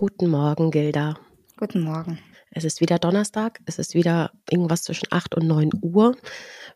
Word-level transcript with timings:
Guten 0.00 0.30
Morgen, 0.30 0.70
Gilda. 0.70 1.18
Guten 1.58 1.82
Morgen. 1.82 2.18
Es 2.50 2.64
ist 2.64 2.80
wieder 2.80 2.98
Donnerstag. 2.98 3.60
Es 3.66 3.78
ist 3.78 3.92
wieder 3.92 4.30
irgendwas 4.48 4.82
zwischen 4.84 5.08
8 5.10 5.34
und 5.34 5.46
9 5.46 5.72
Uhr. 5.82 6.16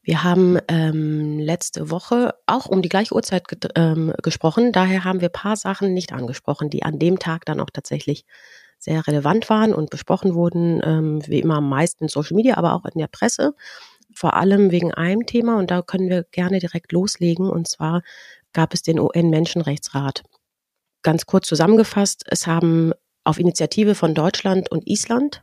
Wir 0.03 0.25
haben 0.25 0.59
ähm, 0.69 1.39
letzte 1.39 1.91
Woche 1.91 2.35
auch 2.45 2.67
um 2.67 2.83
die 2.83 2.91
gleiche 2.91 3.15
Uhrzeit 3.15 3.49
ge 3.49 3.59
ähm, 3.77 4.13
gesprochen. 4.23 4.73
Daher 4.73 5.05
haben 5.05 5.23
wir 5.23 5.31
ein 5.31 5.33
paar 5.33 5.57
Sachen 5.57 5.95
nicht 5.95 6.13
angesprochen, 6.13 6.69
die 6.69 6.83
an 6.83 6.99
dem 6.99 7.19
Tag 7.19 7.47
dann 7.47 7.61
auch 7.61 7.71
tatsächlich 7.71 8.27
sehr 8.79 9.07
relevant 9.07 9.49
waren 9.49 9.73
und 9.73 9.89
besprochen 9.89 10.35
wurden, 10.35 10.83
ähm, 10.85 11.23
wie 11.27 11.41
immer 11.41 11.57
am 11.57 11.69
meisten 11.71 12.05
in 12.05 12.09
Social 12.11 12.37
Media, 12.37 12.59
aber 12.59 12.75
auch 12.75 12.85
in 12.85 12.99
der 12.99 13.07
Presse. 13.07 13.55
Vor 14.15 14.35
allem 14.35 14.71
wegen 14.71 14.93
einem 14.93 15.25
Thema 15.25 15.59
und 15.59 15.71
da 15.71 15.81
können 15.81 16.11
wir 16.11 16.25
gerne 16.25 16.59
direkt 16.59 16.93
loslegen. 16.93 17.49
Und 17.49 17.69
zwar 17.69 18.03
gab 18.53 18.75
es 18.75 18.83
den 18.83 19.01
UN-Menschenrechtsrat. 19.01 20.25
Ganz 21.01 21.25
kurz 21.25 21.49
zusammengefasst, 21.49 22.25
es 22.29 22.47
haben 22.47 22.93
auf 23.25 23.39
Initiative 23.39 23.95
von 23.95 24.15
Deutschland 24.15 24.71
und 24.71 24.87
Island 24.87 25.43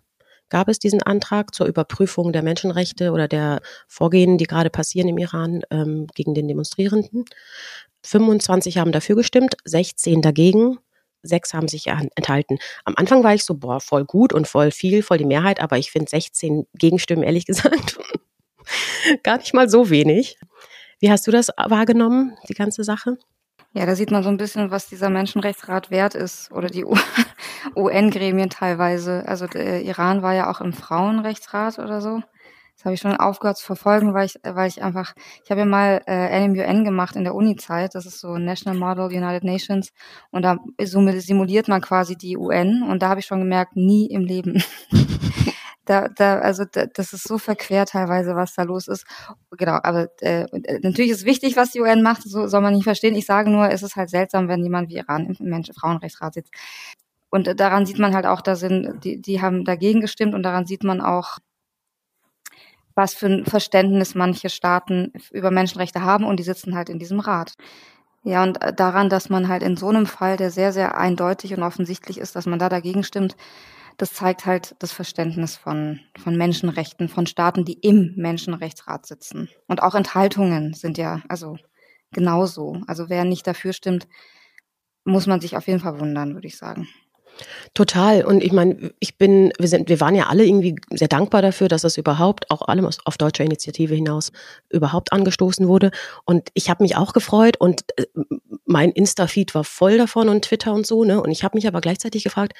gab 0.49 0.67
es 0.67 0.79
diesen 0.79 1.01
Antrag 1.01 1.55
zur 1.55 1.65
Überprüfung 1.65 2.31
der 2.31 2.43
Menschenrechte 2.43 3.11
oder 3.11 3.27
der 3.27 3.61
Vorgehen, 3.87 4.37
die 4.37 4.45
gerade 4.45 4.69
passieren 4.69 5.07
im 5.07 5.17
Iran 5.17 5.61
ähm, 5.71 6.07
gegen 6.13 6.33
den 6.33 6.47
Demonstrierenden. 6.47 7.25
25 8.03 8.77
haben 8.77 8.91
dafür 8.91 9.15
gestimmt, 9.15 9.55
16 9.65 10.21
dagegen, 10.21 10.77
sechs 11.23 11.53
haben 11.53 11.67
sich 11.67 11.87
enthalten. 11.87 12.57
Am 12.83 12.95
Anfang 12.97 13.23
war 13.23 13.33
ich 13.33 13.45
so, 13.45 13.55
boah, 13.55 13.79
voll 13.79 14.05
gut 14.05 14.33
und 14.33 14.47
voll 14.47 14.71
viel, 14.71 15.03
voll 15.03 15.17
die 15.17 15.25
Mehrheit, 15.25 15.59
aber 15.61 15.77
ich 15.77 15.91
finde 15.91 16.09
16 16.09 16.67
Gegenstimmen, 16.73 17.23
ehrlich 17.23 17.45
gesagt, 17.47 17.99
gar 19.23 19.37
nicht 19.37 19.53
mal 19.53 19.69
so 19.69 19.89
wenig. 19.89 20.37
Wie 20.99 21.11
hast 21.11 21.25
du 21.25 21.31
das 21.31 21.49
wahrgenommen, 21.57 22.37
die 22.47 22.53
ganze 22.53 22.83
Sache? 22.83 23.17
Ja, 23.73 23.85
da 23.85 23.95
sieht 23.95 24.11
man 24.11 24.21
so 24.21 24.29
ein 24.29 24.37
bisschen, 24.37 24.69
was 24.69 24.87
dieser 24.87 25.09
Menschenrechtsrat 25.09 25.91
wert 25.91 26.13
ist 26.13 26.51
oder 26.51 26.67
die 26.67 26.83
UN-Gremien 27.75 28.49
teilweise. 28.49 29.27
Also 29.27 29.47
der 29.47 29.83
Iran 29.83 30.21
war 30.21 30.33
ja 30.33 30.49
auch 30.49 30.61
im 30.61 30.73
Frauenrechtsrat 30.73 31.79
oder 31.79 32.01
so. 32.01 32.21
Das 32.81 32.85
habe 32.85 32.95
ich 32.95 33.01
schon 33.01 33.15
aufgehört 33.15 33.57
zu 33.57 33.65
verfolgen, 33.65 34.15
weil 34.15 34.25
ich, 34.25 34.39
weil 34.43 34.67
ich 34.67 34.81
einfach, 34.81 35.13
ich 35.43 35.51
habe 35.51 35.59
ja 35.59 35.65
mal 35.65 36.01
äh, 36.07 36.47
NMUN 36.47 36.83
gemacht 36.83 37.15
in 37.15 37.23
der 37.23 37.35
Uni-Zeit. 37.35 37.93
Das 37.93 38.07
ist 38.07 38.19
so 38.19 38.39
National 38.39 38.79
Model 38.79 39.05
United 39.15 39.43
Nations. 39.43 39.91
Und 40.31 40.41
da 40.41 40.57
simuliert 40.79 41.67
man 41.67 41.81
quasi 41.81 42.15
die 42.17 42.37
UN. 42.37 42.81
Und 42.81 43.03
da 43.03 43.09
habe 43.09 43.19
ich 43.19 43.27
schon 43.27 43.37
gemerkt, 43.37 43.75
nie 43.75 44.07
im 44.07 44.23
Leben. 44.23 44.63
da, 45.85 46.07
da, 46.07 46.39
also 46.39 46.63
da, 46.65 46.87
das 46.87 47.13
ist 47.13 47.27
so 47.27 47.37
verquer 47.37 47.85
teilweise, 47.85 48.35
was 48.35 48.55
da 48.55 48.63
los 48.63 48.87
ist. 48.87 49.05
Genau, 49.51 49.77
aber 49.83 50.07
äh, 50.21 50.47
natürlich 50.81 51.11
ist 51.11 51.25
wichtig, 51.25 51.57
was 51.57 51.71
die 51.71 51.81
UN 51.81 52.01
macht, 52.01 52.23
so 52.23 52.47
soll 52.47 52.61
man 52.61 52.73
nicht 52.73 52.85
verstehen. 52.85 53.13
Ich 53.13 53.27
sage 53.27 53.51
nur, 53.51 53.69
es 53.69 53.83
ist 53.83 53.95
halt 53.95 54.09
seltsam, 54.09 54.47
wenn 54.47 54.63
jemand 54.63 54.89
wie 54.89 54.97
Iran 54.97 55.27
im 55.27 55.49
Menschen 55.49 55.75
Frauenrechtsrat 55.75 56.33
sitzt. 56.33 56.53
Und 57.31 57.59
daran 57.59 57.85
sieht 57.85 57.97
man 57.97 58.13
halt 58.13 58.25
auch, 58.27 58.41
da 58.41 58.55
sind, 58.55 59.03
die, 59.03 59.19
die 59.21 59.41
haben 59.41 59.65
dagegen 59.65 60.01
gestimmt 60.01 60.35
und 60.35 60.43
daran 60.43 60.67
sieht 60.67 60.83
man 60.83 61.01
auch, 61.01 61.39
was 62.93 63.13
für 63.13 63.27
ein 63.27 63.45
Verständnis 63.45 64.15
manche 64.15 64.49
Staaten 64.49 65.13
über 65.31 65.49
Menschenrechte 65.49 66.01
haben 66.01 66.25
und 66.25 66.37
die 66.37 66.43
sitzen 66.43 66.75
halt 66.75 66.89
in 66.89 66.99
diesem 66.99 67.21
Rat. 67.21 67.53
Ja, 68.23 68.43
und 68.43 68.59
daran, 68.75 69.09
dass 69.09 69.29
man 69.29 69.47
halt 69.47 69.63
in 69.63 69.77
so 69.77 69.87
einem 69.87 70.05
Fall, 70.05 70.37
der 70.37 70.51
sehr, 70.51 70.73
sehr 70.73 70.97
eindeutig 70.97 71.53
und 71.55 71.63
offensichtlich 71.63 72.19
ist, 72.19 72.35
dass 72.35 72.45
man 72.45 72.59
da 72.59 72.69
dagegen 72.69 73.03
stimmt, 73.03 73.35
das 73.97 74.13
zeigt 74.13 74.45
halt 74.45 74.75
das 74.79 74.91
Verständnis 74.91 75.55
von, 75.55 76.01
von 76.19 76.35
Menschenrechten, 76.35 77.07
von 77.07 77.27
Staaten, 77.27 77.65
die 77.65 77.79
im 77.79 78.13
Menschenrechtsrat 78.17 79.05
sitzen. 79.05 79.49
Und 79.67 79.81
auch 79.81 79.95
Enthaltungen 79.95 80.73
sind 80.73 80.97
ja, 80.97 81.21
also 81.29 81.57
genauso. 82.11 82.81
Also 82.87 83.09
wer 83.09 83.23
nicht 83.23 83.47
dafür 83.47 83.73
stimmt, 83.73 84.07
muss 85.05 85.27
man 85.27 85.41
sich 85.41 85.57
auf 85.57 85.67
jeden 85.67 85.79
Fall 85.79 85.99
wundern, 85.99 86.33
würde 86.35 86.47
ich 86.47 86.57
sagen. 86.57 86.87
Total. 87.73 88.23
Und 88.23 88.43
ich 88.43 88.51
meine, 88.51 88.91
ich 88.99 89.17
bin, 89.17 89.51
wir 89.57 89.67
sind, 89.67 89.89
wir 89.89 89.99
waren 89.99 90.15
ja 90.15 90.27
alle 90.27 90.45
irgendwie 90.45 90.75
sehr 90.91 91.07
dankbar 91.07 91.41
dafür, 91.41 91.67
dass 91.67 91.81
das 91.81 91.97
überhaupt, 91.97 92.49
auch 92.51 92.61
allem 92.63 92.85
auf 92.85 93.17
deutscher 93.17 93.43
Initiative 93.43 93.95
hinaus, 93.95 94.31
überhaupt 94.69 95.11
angestoßen 95.13 95.67
wurde. 95.67 95.91
Und 96.25 96.49
ich 96.53 96.69
habe 96.69 96.83
mich 96.83 96.95
auch 96.95 97.13
gefreut 97.13 97.57
und 97.57 97.83
äh, 97.97 98.05
mein 98.65 98.91
Insta-Feed 98.91 99.55
war 99.55 99.63
voll 99.63 99.97
davon 99.97 100.29
und 100.29 100.45
Twitter 100.45 100.73
und 100.73 100.85
so, 100.85 101.03
ne? 101.03 101.21
Und 101.21 101.31
ich 101.31 101.43
habe 101.43 101.57
mich 101.57 101.67
aber 101.67 101.81
gleichzeitig 101.81 102.23
gefragt, 102.23 102.53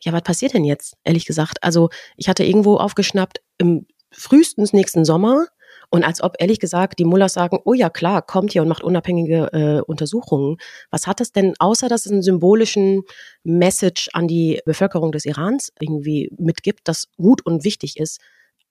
ja, 0.00 0.12
was 0.12 0.22
passiert 0.22 0.54
denn 0.54 0.64
jetzt, 0.64 0.96
ehrlich 1.04 1.26
gesagt? 1.26 1.62
Also 1.62 1.90
ich 2.16 2.28
hatte 2.28 2.44
irgendwo 2.44 2.76
aufgeschnappt, 2.76 3.40
im 3.58 3.86
frühestens 4.10 4.72
nächsten 4.72 5.04
Sommer 5.04 5.46
und 5.90 6.04
als 6.04 6.22
ob, 6.22 6.36
ehrlich 6.38 6.60
gesagt, 6.60 6.98
die 6.98 7.04
Mullers 7.04 7.32
sagen, 7.32 7.58
oh 7.64 7.72
ja, 7.72 7.88
klar, 7.88 8.20
kommt 8.22 8.52
hier 8.52 8.62
und 8.62 8.68
macht 8.68 8.82
unabhängige 8.82 9.52
äh, 9.52 9.80
Untersuchungen. 9.80 10.58
Was 10.90 11.06
hat 11.06 11.20
das 11.20 11.32
denn, 11.32 11.54
außer 11.58 11.88
dass 11.88 12.04
es 12.04 12.12
einen 12.12 12.22
symbolischen 12.22 13.02
Message 13.42 14.10
an 14.12 14.28
die 14.28 14.60
Bevölkerung 14.66 15.12
des 15.12 15.24
Irans 15.24 15.72
irgendwie 15.80 16.30
mitgibt, 16.38 16.80
das 16.84 17.08
gut 17.16 17.44
und 17.44 17.64
wichtig 17.64 17.96
ist? 17.96 18.20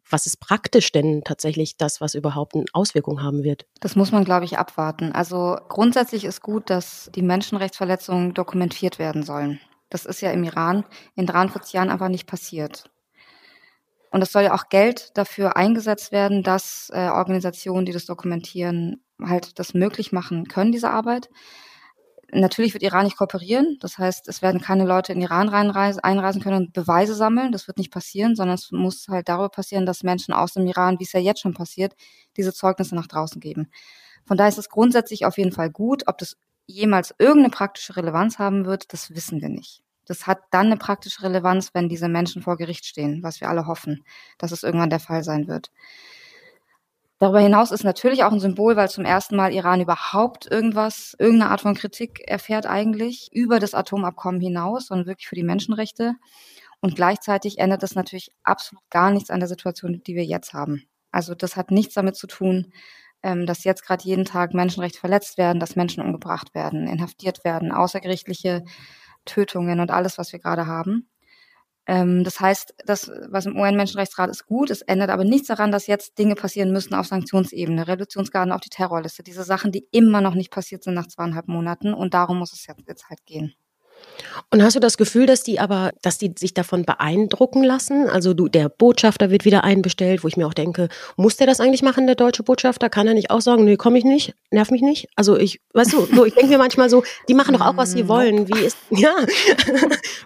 Was 0.10 0.26
ist 0.26 0.40
praktisch 0.40 0.92
denn 0.92 1.24
tatsächlich 1.26 1.76
das, 1.76 2.00
was 2.00 2.14
überhaupt 2.14 2.56
eine 2.56 2.66
Auswirkung 2.72 3.22
haben 3.22 3.44
wird? 3.44 3.66
Das 3.82 3.96
muss 3.96 4.12
man, 4.12 4.24
glaube 4.24 4.46
ich, 4.46 4.58
abwarten. 4.58 5.12
Also 5.12 5.58
grundsätzlich 5.68 6.24
ist 6.24 6.42
gut, 6.42 6.70
dass 6.70 7.12
die 7.14 7.24
Menschenrechtsverletzungen 7.24 8.34
dokumentiert 8.34 9.00
werden 9.00 9.24
sollen. 9.24 9.60
Das 9.90 10.06
ist 10.06 10.22
ja 10.22 10.32
im 10.32 10.44
Iran 10.44 10.86
in 11.16 11.26
43 11.26 11.74
Jahren 11.74 11.90
einfach 11.90 12.10
nicht 12.10 12.28
passiert. 12.28 12.90
Und 14.12 14.22
es 14.22 14.32
soll 14.32 14.44
ja 14.44 14.54
auch 14.54 14.70
Geld 14.70 15.18
dafür 15.18 15.58
eingesetzt 15.58 16.12
werden, 16.12 16.44
dass 16.44 16.90
äh, 16.94 17.10
Organisationen, 17.10 17.86
die 17.86 17.92
das 17.92 18.06
dokumentieren, 18.06 19.04
halt 19.22 19.60
das 19.60 19.74
möglich 19.74 20.12
machen 20.12 20.48
können, 20.48 20.72
diese 20.72 20.90
Arbeit. 20.90 21.30
Natürlich 22.32 22.74
wird 22.74 22.84
Iran 22.84 23.06
nicht 23.06 23.18
kooperieren. 23.18 23.78
Das 23.80 23.98
heißt, 23.98 24.28
es 24.28 24.42
werden 24.42 24.60
keine 24.62 24.86
Leute 24.86 25.14
in 25.14 25.22
Iran 25.22 25.48
reinreisen, 25.48 26.04
einreisen 26.04 26.42
können 26.42 26.58
und 26.58 26.74
Beweise 26.74 27.16
sammeln. 27.16 27.54
Das 27.54 27.68
wird 27.68 27.78
nicht 27.78 27.92
passieren, 27.92 28.36
sondern 28.36 28.56
es 28.56 28.72
muss 28.72 29.08
halt 29.08 29.30
darüber 29.30 29.50
passieren, 29.50 29.86
dass 29.86 30.04
Menschen 30.04 30.34
aus 30.34 30.54
dem 30.54 30.68
Iran, 30.68 31.00
wie 31.00 31.06
es 31.06 31.14
ja 31.14 31.22
jetzt 31.22 31.42
schon 31.42 31.54
passiert, 31.54 31.96
diese 32.36 32.54
Zeugnisse 32.54 32.96
nach 32.96 33.08
draußen 33.08 33.40
geben. 33.40 33.72
Von 34.26 34.36
daher 34.36 34.50
ist 34.50 34.58
es 34.58 34.70
grundsätzlich 34.70 35.26
auf 35.26 35.38
jeden 35.38 35.54
Fall 35.54 35.70
gut. 35.70 36.04
Ob 36.08 36.18
das 36.18 36.36
jemals 36.66 37.16
irgendeine 37.18 37.50
praktische 37.50 37.96
Relevanz 37.96 38.40
haben 38.40 38.66
wird, 38.66 38.92
das 38.92 39.16
wissen 39.16 39.42
wir 39.42 39.50
nicht. 39.50 39.82
Das 40.08 40.26
hat 40.26 40.40
dann 40.52 40.68
eine 40.68 40.78
praktische 40.78 41.24
Relevanz, 41.24 41.74
wenn 41.74 41.90
diese 41.90 42.08
Menschen 42.08 42.42
vor 42.42 42.58
Gericht 42.58 42.86
stehen, 42.86 43.22
was 43.24 43.42
wir 43.42 43.50
alle 43.50 43.68
hoffen, 43.68 44.04
dass 44.38 44.52
es 44.52 44.64
irgendwann 44.64 44.90
der 44.90 45.00
Fall 45.00 45.24
sein 45.24 45.48
wird. 45.48 45.72
Darüber 47.20 47.40
hinaus 47.40 47.72
ist 47.72 47.84
natürlich 47.84 48.24
auch 48.24 48.32
ein 48.32 48.40
Symbol, 48.40 48.76
weil 48.76 48.90
zum 48.90 49.04
ersten 49.04 49.36
Mal 49.36 49.52
Iran 49.52 49.82
überhaupt 49.82 50.50
irgendwas, 50.50 51.16
irgendeine 51.18 51.52
Art 51.52 51.62
von 51.62 51.74
Kritik 51.74 52.22
erfährt 52.28 52.68
eigentlich 52.68 53.30
über 53.34 53.60
das 53.60 53.74
Atomabkommen 53.74 54.40
hinaus, 54.40 54.88
sondern 54.88 55.08
wirklich 55.08 55.28
für 55.28 55.36
die 55.36 55.44
Menschenrechte. 55.44 56.14
Und 56.80 56.96
gleichzeitig 56.96 57.58
ändert 57.58 57.82
das 57.82 57.96
natürlich 57.96 58.32
absolut 58.44 58.84
gar 58.92 59.10
nichts 59.10 59.32
an 59.32 59.40
der 59.40 59.50
Situation, 59.50 60.04
die 60.06 60.16
wir 60.16 60.26
jetzt 60.26 60.54
haben. 60.54 60.84
Also 61.12 61.34
das 61.34 61.56
hat 61.56 61.72
nichts 61.72 61.96
damit 61.96 62.16
zu 62.16 62.28
tun, 62.28 62.72
ähm, 63.24 63.48
dass 63.48 63.64
jetzt 63.64 63.84
gerade 63.84 64.04
jeden 64.04 64.26
Tag 64.26 64.54
Menschenrechte 64.54 65.00
verletzt 65.00 65.40
werden, 65.40 65.60
dass 65.60 65.76
Menschen 65.76 66.04
umgebracht 66.04 66.54
werden, 66.54 66.88
inhaftiert 66.88 67.44
werden, 67.44 67.72
außergerichtliche 67.72 68.64
Tötungen 69.28 69.80
und 69.80 69.92
alles, 69.92 70.18
was 70.18 70.32
wir 70.32 70.40
gerade 70.40 70.68
haben. 70.68 71.10
Ähm, 71.88 72.24
das 72.24 72.40
heißt, 72.40 72.76
das, 72.86 73.10
was 73.30 73.46
im 73.46 73.58
UN-Menschenrechtsrat 73.58 74.30
ist 74.30 74.46
gut, 74.46 74.70
es 74.72 74.82
ändert 74.82 75.10
aber 75.10 75.24
nichts 75.24 75.48
daran, 75.48 75.72
dass 75.72 75.88
jetzt 75.88 76.18
Dinge 76.20 76.36
passieren 76.36 76.72
müssen 76.72 76.94
auf 76.96 77.08
Sanktionsebene, 77.08 77.88
Reduktionsgarden 77.88 78.52
auf 78.52 78.62
die 78.62 78.70
Terrorliste, 78.70 79.24
diese 79.24 79.44
Sachen, 79.44 79.72
die 79.72 79.88
immer 79.92 80.22
noch 80.22 80.36
nicht 80.36 80.52
passiert 80.52 80.84
sind 80.84 80.96
nach 80.96 81.08
zweieinhalb 81.08 81.48
Monaten 81.48 81.94
und 81.94 82.14
darum 82.14 82.40
muss 82.40 82.54
es 82.54 82.68
jetzt, 82.68 82.88
jetzt 82.88 83.10
halt 83.10 83.26
gehen. 83.26 83.56
Und 84.50 84.64
hast 84.64 84.76
du 84.76 84.80
das 84.80 84.98
Gefühl, 84.98 85.26
dass 85.26 85.44
die 85.44 85.60
aber, 85.60 85.92
dass 86.02 86.18
die 86.18 86.34
sich 86.38 86.54
davon 86.54 86.86
beeindrucken 86.86 87.64
lassen? 87.64 88.10
Also 88.10 88.34
du, 88.34 88.48
der 88.48 88.70
Botschafter 88.70 89.30
wird 89.30 89.46
wieder 89.46 89.64
einbestellt, 89.64 90.24
wo 90.24 90.28
ich 90.28 90.38
mir 90.38 90.48
auch 90.48 90.54
denke, 90.54 90.88
muss 91.18 91.38
der 91.38 91.48
das 91.48 91.60
eigentlich 91.60 91.82
machen, 91.82 92.06
der 92.06 92.16
deutsche 92.16 92.44
Botschafter? 92.44 92.90
Kann 92.90 93.08
er 93.08 93.14
nicht 93.14 93.30
auch 93.30 93.42
sagen, 93.42 93.66
nee, 93.66 93.76
komme 93.76 93.98
ich 93.98 94.06
nicht, 94.06 94.36
nerv 94.52 94.72
mich 94.72 94.82
nicht? 94.82 95.10
Also 95.16 95.38
ich, 95.38 95.60
weißt 95.74 95.94
du, 95.94 96.06
so, 96.06 96.26
ich 96.26 96.34
denke 96.34 96.50
mir 96.50 96.58
manchmal 96.58 96.90
so, 96.90 97.04
die 97.28 97.34
machen 97.34 97.54
doch 97.54 97.66
auch, 97.66 97.78
was 97.78 97.92
sie 97.92 98.08
wollen. 98.08 98.48
Wie 98.48 98.66
ist, 98.66 98.78
ja, 98.90 99.14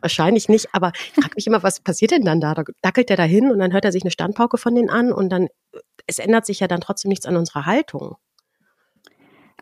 wahrscheinlich 0.02 0.50
nicht, 0.50 0.70
aber 0.74 0.92
ich 0.96 1.24
frage 1.24 1.36
mich 1.36 1.48
immer, 1.48 1.64
was 1.64 1.80
passiert 1.80 2.12
denn 2.12 2.26
dann 2.26 2.42
da? 2.42 2.54
Da 2.54 2.64
dackelt 2.82 3.10
der 3.10 3.18
da 3.18 3.24
hin 3.24 3.52
und 3.52 3.60
dann 3.60 3.74
hört 3.74 3.86
er 3.86 3.92
sich 3.92 4.04
eine 4.04 4.12
Standpauke 4.12 4.58
von 4.58 4.76
denen 4.76 4.90
an 4.90 5.12
und 5.12 5.30
dann, 5.30 5.48
es 6.06 6.20
ändert 6.20 6.46
sich 6.46 6.60
ja 6.60 6.68
dann 6.68 6.82
trotzdem 6.82 7.10
nichts 7.10 7.26
an 7.26 7.38
unserer 7.38 7.66
Haltung. 7.66 8.18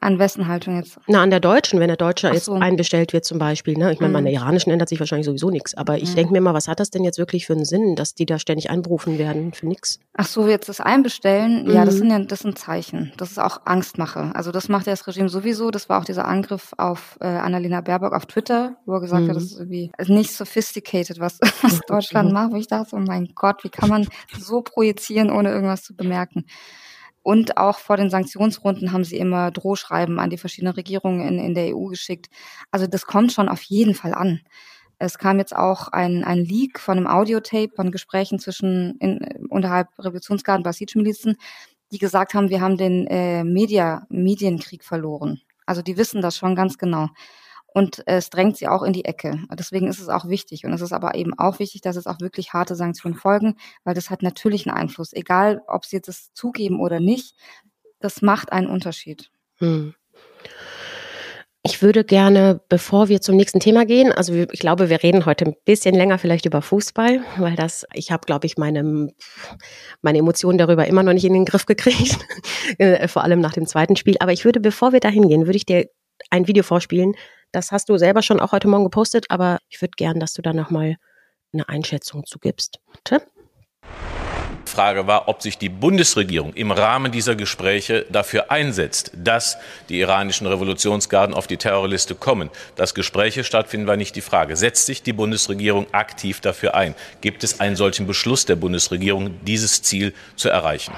An 0.01 0.19
wessen 0.19 0.47
Haltung 0.47 0.77
jetzt? 0.77 0.97
Na, 1.07 1.21
an 1.21 1.29
der 1.29 1.39
deutschen, 1.39 1.79
wenn 1.79 1.87
der 1.87 1.97
Deutsche 1.97 2.27
so. 2.27 2.33
jetzt 2.33 2.49
einbestellt 2.49 3.13
wird 3.13 3.25
zum 3.25 3.37
Beispiel. 3.37 3.77
Ne? 3.77 3.91
Ich 3.91 3.99
meine, 3.99 4.11
mhm. 4.11 4.15
an 4.17 4.23
der 4.25 4.33
iranischen 4.33 4.71
ändert 4.71 4.89
sich 4.89 4.99
wahrscheinlich 4.99 5.25
sowieso 5.25 5.49
nichts. 5.49 5.75
Aber 5.75 5.97
ich 5.97 6.11
mhm. 6.11 6.15
denke 6.15 6.33
mir 6.33 6.41
mal, 6.41 6.53
was 6.53 6.67
hat 6.67 6.79
das 6.79 6.89
denn 6.89 7.03
jetzt 7.03 7.17
wirklich 7.17 7.45
für 7.45 7.53
einen 7.53 7.65
Sinn, 7.65 7.95
dass 7.95 8.15
die 8.15 8.25
da 8.25 8.39
ständig 8.39 8.69
einberufen 8.69 9.17
werden 9.17 9.53
für 9.53 9.67
nichts? 9.67 9.99
Ach 10.13 10.25
so, 10.25 10.47
jetzt 10.47 10.69
das 10.69 10.79
Einbestellen, 10.79 11.65
mhm. 11.65 11.73
ja, 11.73 11.85
das 11.85 11.95
mhm. 11.95 11.99
sind 11.99 12.09
ja, 12.11 12.19
das 12.19 12.39
sind 12.39 12.57
Zeichen. 12.57 13.11
Das 13.17 13.31
ist 13.31 13.39
auch 13.39 13.61
Angstmache. 13.65 14.31
Also 14.33 14.51
das 14.51 14.69
macht 14.69 14.87
ja 14.87 14.93
das 14.93 15.05
Regime 15.07 15.29
sowieso. 15.29 15.71
Das 15.71 15.89
war 15.89 15.99
auch 15.99 16.05
dieser 16.05 16.27
Angriff 16.27 16.73
auf 16.77 17.17
äh, 17.21 17.27
Annalena 17.27 17.81
Baerbock 17.81 18.13
auf 18.13 18.25
Twitter, 18.25 18.77
wo 18.85 18.93
er 18.93 19.01
gesagt 19.01 19.27
hat, 19.27 19.35
das 19.35 19.43
ist 19.43 19.59
irgendwie 19.59 19.91
nicht 20.07 20.31
sophisticated, 20.31 21.19
was, 21.19 21.39
was 21.61 21.79
Deutschland 21.87 22.31
macht. 22.31 22.53
Wo 22.53 22.57
ich 22.57 22.67
dachte, 22.67 22.95
oh 22.95 22.99
mein 22.99 23.29
Gott, 23.35 23.63
wie 23.63 23.69
kann 23.69 23.89
man 23.89 24.07
so 24.37 24.61
projizieren, 24.61 25.29
ohne 25.29 25.49
irgendwas 25.49 25.83
zu 25.83 25.95
bemerken? 25.95 26.45
Und 27.21 27.57
auch 27.57 27.79
vor 27.79 27.97
den 27.97 28.09
Sanktionsrunden 28.09 28.91
haben 28.91 29.03
sie 29.03 29.17
immer 29.17 29.51
Drohschreiben 29.51 30.19
an 30.19 30.29
die 30.29 30.37
verschiedenen 30.37 30.73
Regierungen 30.73 31.27
in, 31.27 31.39
in 31.39 31.53
der 31.53 31.75
EU 31.75 31.85
geschickt. 31.85 32.27
Also 32.71 32.87
das 32.87 33.05
kommt 33.05 33.33
schon 33.33 33.49
auf 33.49 33.61
jeden 33.63 33.93
Fall 33.93 34.13
an. 34.13 34.41
Es 34.99 35.17
kam 35.17 35.39
jetzt 35.39 35.55
auch 35.55 35.87
ein, 35.89 36.23
ein 36.23 36.39
Leak 36.39 36.79
von 36.79 36.97
einem 36.97 37.07
Audiotape 37.07 37.71
von 37.75 37.91
Gesprächen 37.91 38.39
zwischen 38.39 38.97
in, 38.99 39.47
unterhalb 39.49 39.87
Revolutionsgarden 39.97 40.63
Basij-Milizen, 40.63 41.37
die 41.91 41.97
gesagt 41.99 42.33
haben, 42.33 42.49
wir 42.49 42.61
haben 42.61 42.77
den 42.77 43.07
äh, 43.07 43.43
Media, 43.43 44.05
Medienkrieg 44.09 44.83
verloren. 44.83 45.41
Also 45.65 45.81
die 45.81 45.97
wissen 45.97 46.21
das 46.21 46.37
schon 46.37 46.55
ganz 46.55 46.77
genau. 46.77 47.09
Und 47.73 48.03
es 48.07 48.29
drängt 48.29 48.57
sie 48.57 48.67
auch 48.67 48.83
in 48.83 48.93
die 48.93 49.05
Ecke. 49.05 49.39
Deswegen 49.53 49.87
ist 49.87 49.99
es 49.99 50.09
auch 50.09 50.27
wichtig. 50.27 50.65
Und 50.65 50.73
es 50.73 50.81
ist 50.81 50.93
aber 50.93 51.15
eben 51.15 51.37
auch 51.37 51.59
wichtig, 51.59 51.81
dass 51.81 51.95
es 51.95 52.07
auch 52.07 52.19
wirklich 52.19 52.53
harte 52.53 52.75
Sanktionen 52.75 53.15
folgen, 53.15 53.55
weil 53.83 53.93
das 53.93 54.09
hat 54.09 54.23
natürlich 54.23 54.67
einen 54.67 54.77
Einfluss. 54.77 55.13
Egal, 55.13 55.61
ob 55.67 55.85
sie 55.85 55.97
jetzt 55.97 56.07
das 56.07 56.33
zugeben 56.33 56.79
oder 56.79 56.99
nicht, 56.99 57.35
das 57.99 58.21
macht 58.21 58.51
einen 58.51 58.67
Unterschied. 58.67 59.29
Hm. 59.57 59.93
Ich 61.61 61.81
würde 61.81 62.05
gerne, 62.05 62.61
bevor 62.69 63.09
wir 63.09 63.19
zum 63.19 63.35
nächsten 63.35 63.59
Thema 63.59 63.85
gehen, 63.85 64.13
also 64.13 64.33
ich 64.33 64.59
glaube, 64.59 64.89
wir 64.89 65.03
reden 65.03 65.25
heute 65.25 65.45
ein 65.45 65.55
bisschen 65.65 65.93
länger 65.93 66.17
vielleicht 66.17 66.45
über 66.45 66.61
Fußball, 66.61 67.21
weil 67.37 67.55
das, 67.57 67.85
ich 67.93 68.11
habe, 68.11 68.25
glaube 68.25 68.47
ich, 68.47 68.57
meine, 68.57 69.09
meine 70.01 70.17
Emotionen 70.19 70.57
darüber 70.57 70.87
immer 70.87 71.03
noch 71.03 71.11
nicht 71.11 71.25
in 71.25 71.33
den 71.33 71.43
Griff 71.43 71.65
gekriegt, 71.65 72.17
äh, 72.77 73.09
vor 73.09 73.25
allem 73.25 73.41
nach 73.41 73.53
dem 73.53 73.67
zweiten 73.67 73.97
Spiel. 73.97 74.15
Aber 74.21 74.31
ich 74.31 74.45
würde, 74.45 74.61
bevor 74.61 74.93
wir 74.93 75.01
dahin 75.01 75.27
gehen, 75.27 75.47
würde 75.47 75.57
ich 75.57 75.65
dir 75.65 75.89
ein 76.29 76.47
Video 76.47 76.63
vorspielen. 76.63 77.15
Das 77.51 77.71
hast 77.71 77.89
du 77.89 77.97
selber 77.97 78.21
schon 78.21 78.39
auch 78.39 78.51
heute 78.51 78.67
Morgen 78.67 78.83
gepostet, 78.83 79.25
aber 79.29 79.57
ich 79.69 79.81
würde 79.81 79.93
gern, 79.97 80.19
dass 80.19 80.33
du 80.33 80.41
da 80.41 80.53
nochmal 80.53 80.97
eine 81.51 81.67
Einschätzung 81.67 82.25
zugibst. 82.25 82.79
Bitte? 82.93 83.23
Frage 84.69 85.07
war, 85.07 85.27
ob 85.27 85.41
sich 85.41 85.57
die 85.57 85.67
Bundesregierung 85.67 86.53
im 86.53 86.71
Rahmen 86.71 87.11
dieser 87.11 87.35
Gespräche 87.35 88.05
dafür 88.09 88.51
einsetzt, 88.51 89.11
dass 89.15 89.57
die 89.89 89.99
iranischen 89.99 90.47
Revolutionsgarden 90.47 91.35
auf 91.35 91.47
die 91.47 91.57
Terrorliste 91.57 92.15
kommen. 92.15 92.49
Dass 92.75 92.95
Gespräche 92.95 93.43
stattfinden, 93.43 93.87
war 93.87 93.97
nicht 93.97 94.15
die 94.15 94.21
Frage. 94.21 94.55
Setzt 94.55 94.85
sich 94.85 95.03
die 95.03 95.11
Bundesregierung 95.11 95.87
aktiv 95.91 96.39
dafür 96.39 96.75
ein? 96.75 96.95
Gibt 97.21 97.43
es 97.43 97.59
einen 97.59 97.75
solchen 97.75 98.07
Beschluss 98.07 98.45
der 98.45 98.55
Bundesregierung, 98.55 99.31
dieses 99.41 99.81
Ziel 99.81 100.13
zu 100.35 100.49
erreichen? 100.49 100.93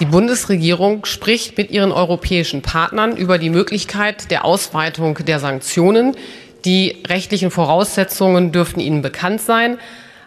Die 0.00 0.06
Bundesregierung 0.06 1.04
spricht 1.04 1.56
mit 1.58 1.70
ihren 1.70 1.92
europäischen 1.92 2.62
Partnern 2.62 3.16
über 3.16 3.38
die 3.38 3.50
Möglichkeit 3.50 4.30
der 4.30 4.44
Ausweitung 4.44 5.14
der 5.26 5.38
Sanktionen. 5.38 6.16
Die 6.64 7.02
rechtlichen 7.06 7.50
Voraussetzungen 7.50 8.52
dürften 8.52 8.80
Ihnen 8.80 9.02
bekannt 9.02 9.40
sein. 9.40 9.78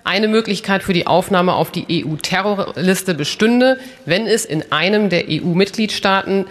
Eine 0.05 0.27
Möglichkeit 0.27 0.83
für 0.83 0.91
die 0.91 1.07
Aufnahme 1.07 1.53
auf 1.53 1.71
die 1.71 2.05
EU-Terrorliste 2.05 3.13
bestünde, 3.13 3.79
wenn 4.05 4.27
es 4.27 4.43
in 4.43 4.69
einem 4.71 5.09
der 5.09 5.25
EU-Mitgliedstaaten 5.29 6.45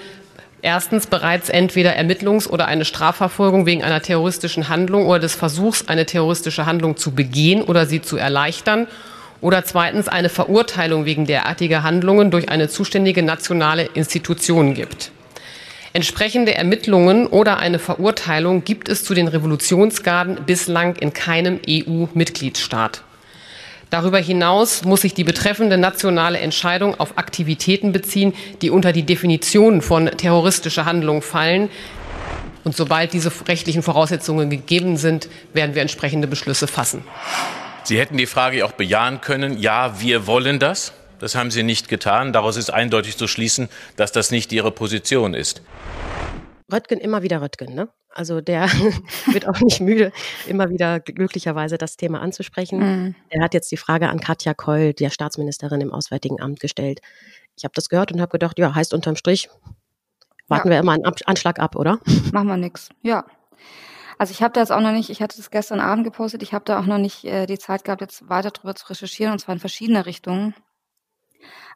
erstens 0.63 1.07
bereits 1.07 1.51
entweder 1.51 1.95
Ermittlungs- 1.99 2.49
oder 2.49 2.67
eine 2.67 2.87
Strafverfolgung 2.87 3.67
wegen 3.67 3.83
einer 3.83 4.01
terroristischen 4.01 4.71
Handlung 4.71 5.07
oder 5.07 5.19
des 5.19 5.35
Versuchs, 5.35 5.89
eine 5.89 6.07
terroristische 6.07 6.65
Handlung 6.65 6.97
zu 6.97 7.11
begehen 7.11 7.63
oder 7.63 7.85
sie 7.85 8.01
zu 8.01 8.17
erleichtern 8.17 8.87
oder 9.43 9.65
zweitens 9.65 10.09
eine 10.09 10.31
Verurteilung 10.31 11.05
wegen 11.05 11.27
derartiger 11.27 11.83
Handlungen 11.83 12.31
durch 12.31 12.49
eine 12.49 12.69
zuständige 12.69 13.23
nationale 13.23 13.85
Institution 13.93 14.73
gibt. 14.73 15.11
Entsprechende 15.93 16.55
Ermittlungen 16.55 17.27
oder 17.27 17.59
eine 17.59 17.79
Verurteilung 17.79 18.65
gibt 18.65 18.89
es 18.89 19.05
zu 19.05 19.13
den 19.13 19.29
Revolutionsgarden 19.29 20.45
bislang 20.47 20.97
in 20.97 21.13
keinem 21.13 21.61
EU-Mitgliedstaat. 21.69 23.03
Darüber 23.93 24.19
hinaus 24.19 24.85
muss 24.85 25.03
sich 25.03 25.13
die 25.13 25.23
betreffende 25.23 25.77
nationale 25.77 26.39
Entscheidung 26.39 26.99
auf 26.99 27.19
Aktivitäten 27.19 27.93
beziehen, 27.93 28.33
die 28.63 28.71
unter 28.71 28.91
die 28.91 29.03
Definition 29.03 29.83
von 29.83 30.07
terroristischer 30.07 30.87
Handlung 30.87 31.21
fallen. 31.21 31.69
Und 32.65 32.75
sobald 32.75 33.13
diese 33.13 33.31
rechtlichen 33.47 33.83
Voraussetzungen 33.83 34.49
gegeben 34.49 34.97
sind, 34.97 35.29
werden 35.53 35.75
wir 35.75 35.83
entsprechende 35.83 36.27
Beschlüsse 36.27 36.69
fassen. 36.69 37.05
Sie 37.85 37.99
hätten 37.99 38.17
die 38.17 38.25
Frage 38.25 38.65
auch 38.65 38.73
bejahen 38.73 39.21
können, 39.21 39.59
ja, 39.59 40.01
wir 40.01 40.27
wollen 40.27 40.59
das. 40.59 40.95
Das 41.19 41.35
haben 41.35 41.51
Sie 41.51 41.63
nicht 41.63 41.91
getan. 41.91 42.33
Daraus 42.33 42.57
ist 42.57 42.71
eindeutig 42.71 43.19
zu 43.19 43.29
schließen, 43.29 43.69
dass 43.97 44.11
das 44.11 44.31
nicht 44.31 44.55
Ihre 44.55 44.71
Position 44.71 45.35
ist. 45.35 45.61
Röttgen 46.73 46.99
immer 46.99 47.23
wieder 47.23 47.43
Röttgen, 47.43 47.75
ne? 47.75 47.91
Also 48.15 48.41
der 48.41 48.67
wird 49.27 49.49
auch 49.49 49.61
nicht 49.61 49.81
müde, 49.81 50.13
immer 50.47 50.71
wieder 50.71 51.01
glücklicherweise 51.01 51.79
das 51.79 51.97
Thema 51.97 52.21
anzusprechen. 52.21 52.79
Mhm. 52.79 53.15
Er 53.29 53.43
hat 53.43 53.55
jetzt 53.55 53.71
die 53.71 53.77
Frage 53.77 54.09
an 54.09 54.21
Katja 54.21 54.55
Keul, 54.55 54.93
der 54.93 55.11
Staatsministerin 55.11 55.81
im 55.81 55.93
Auswärtigen 55.93 56.41
Amt, 56.41 56.61
gestellt. 56.61 57.01
Ich 57.57 57.65
habe 57.65 57.73
das 57.75 57.89
gehört 57.89 58.13
und 58.13 58.21
habe 58.21 58.31
gedacht, 58.31 58.59
ja, 58.59 58.75
heißt 58.75 58.95
unterm 58.95 59.17
Strich, 59.17 59.49
warten 60.49 60.69
ja. 60.69 60.75
wir 60.75 60.81
immer 60.81 60.93
einen 60.93 61.05
Anschlag 61.27 61.59
ab, 61.59 61.77
oder? 61.77 61.99
Machen 62.33 62.49
wir 62.49 62.57
nix. 62.57 62.89
Ja. 63.03 63.25
Also 64.19 64.33
ich 64.33 64.43
habe 64.43 64.53
da 64.53 64.61
jetzt 64.61 64.71
auch 64.71 64.81
noch 64.81 64.93
nicht, 64.93 65.11
ich 65.11 65.21
hatte 65.21 65.37
das 65.37 65.51
gestern 65.51 65.81
Abend 65.81 66.05
gepostet, 66.05 66.43
ich 66.43 66.55
habe 66.55 66.65
da 66.65 66.79
auch 66.79 66.87
noch 66.87 66.99
nicht 66.99 67.25
äh, 67.25 67.47
die 67.47 67.59
Zeit 67.59 67.85
gehabt, 67.85 68.03
jetzt 68.03 68.29
weiter 68.29 68.51
drüber 68.51 68.75
zu 68.75 68.89
recherchieren, 68.89 69.33
und 69.33 69.39
zwar 69.41 69.55
in 69.55 69.59
verschiedene 69.59 70.07
Richtungen. 70.07 70.55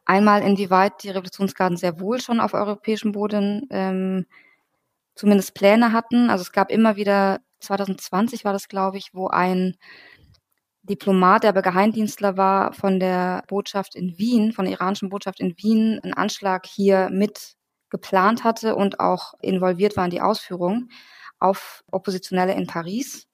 Einmal, 0.05 0.41
inwieweit 0.41 1.03
die 1.03 1.09
Revolutionsgarden 1.09 1.77
sehr 1.77 1.99
wohl 1.99 2.21
schon 2.21 2.39
auf 2.39 2.53
europäischem 2.53 3.11
Boden 3.11 3.67
ähm, 3.69 4.25
zumindest 5.17 5.53
Pläne 5.53 5.91
hatten. 5.91 6.29
Also 6.29 6.43
es 6.43 6.51
gab 6.51 6.71
immer 6.71 6.95
wieder, 6.95 7.41
2020 7.59 8.45
war 8.45 8.53
das, 8.53 8.67
glaube 8.69 8.97
ich, 8.97 9.13
wo 9.13 9.27
ein 9.27 9.75
Diplomat, 10.83 11.43
der 11.43 11.49
aber 11.49 11.61
Geheimdienstler 11.61 12.37
war, 12.37 12.71
von 12.71 12.99
der 12.99 13.43
Botschaft 13.47 13.95
in 13.95 14.17
Wien, 14.17 14.53
von 14.53 14.65
der 14.65 14.75
iranischen 14.75 15.09
Botschaft 15.09 15.39
in 15.39 15.57
Wien, 15.57 15.99
einen 16.01 16.13
Anschlag 16.13 16.65
hier 16.65 17.09
mit 17.11 17.55
geplant 17.89 18.43
hatte 18.43 18.75
und 18.75 18.99
auch 18.99 19.33
involviert 19.41 19.97
war 19.97 20.05
in 20.05 20.11
die 20.11 20.21
Ausführung 20.21 20.89
auf 21.39 21.83
Oppositionelle 21.91 22.53
in 22.53 22.67
Paris 22.67 23.27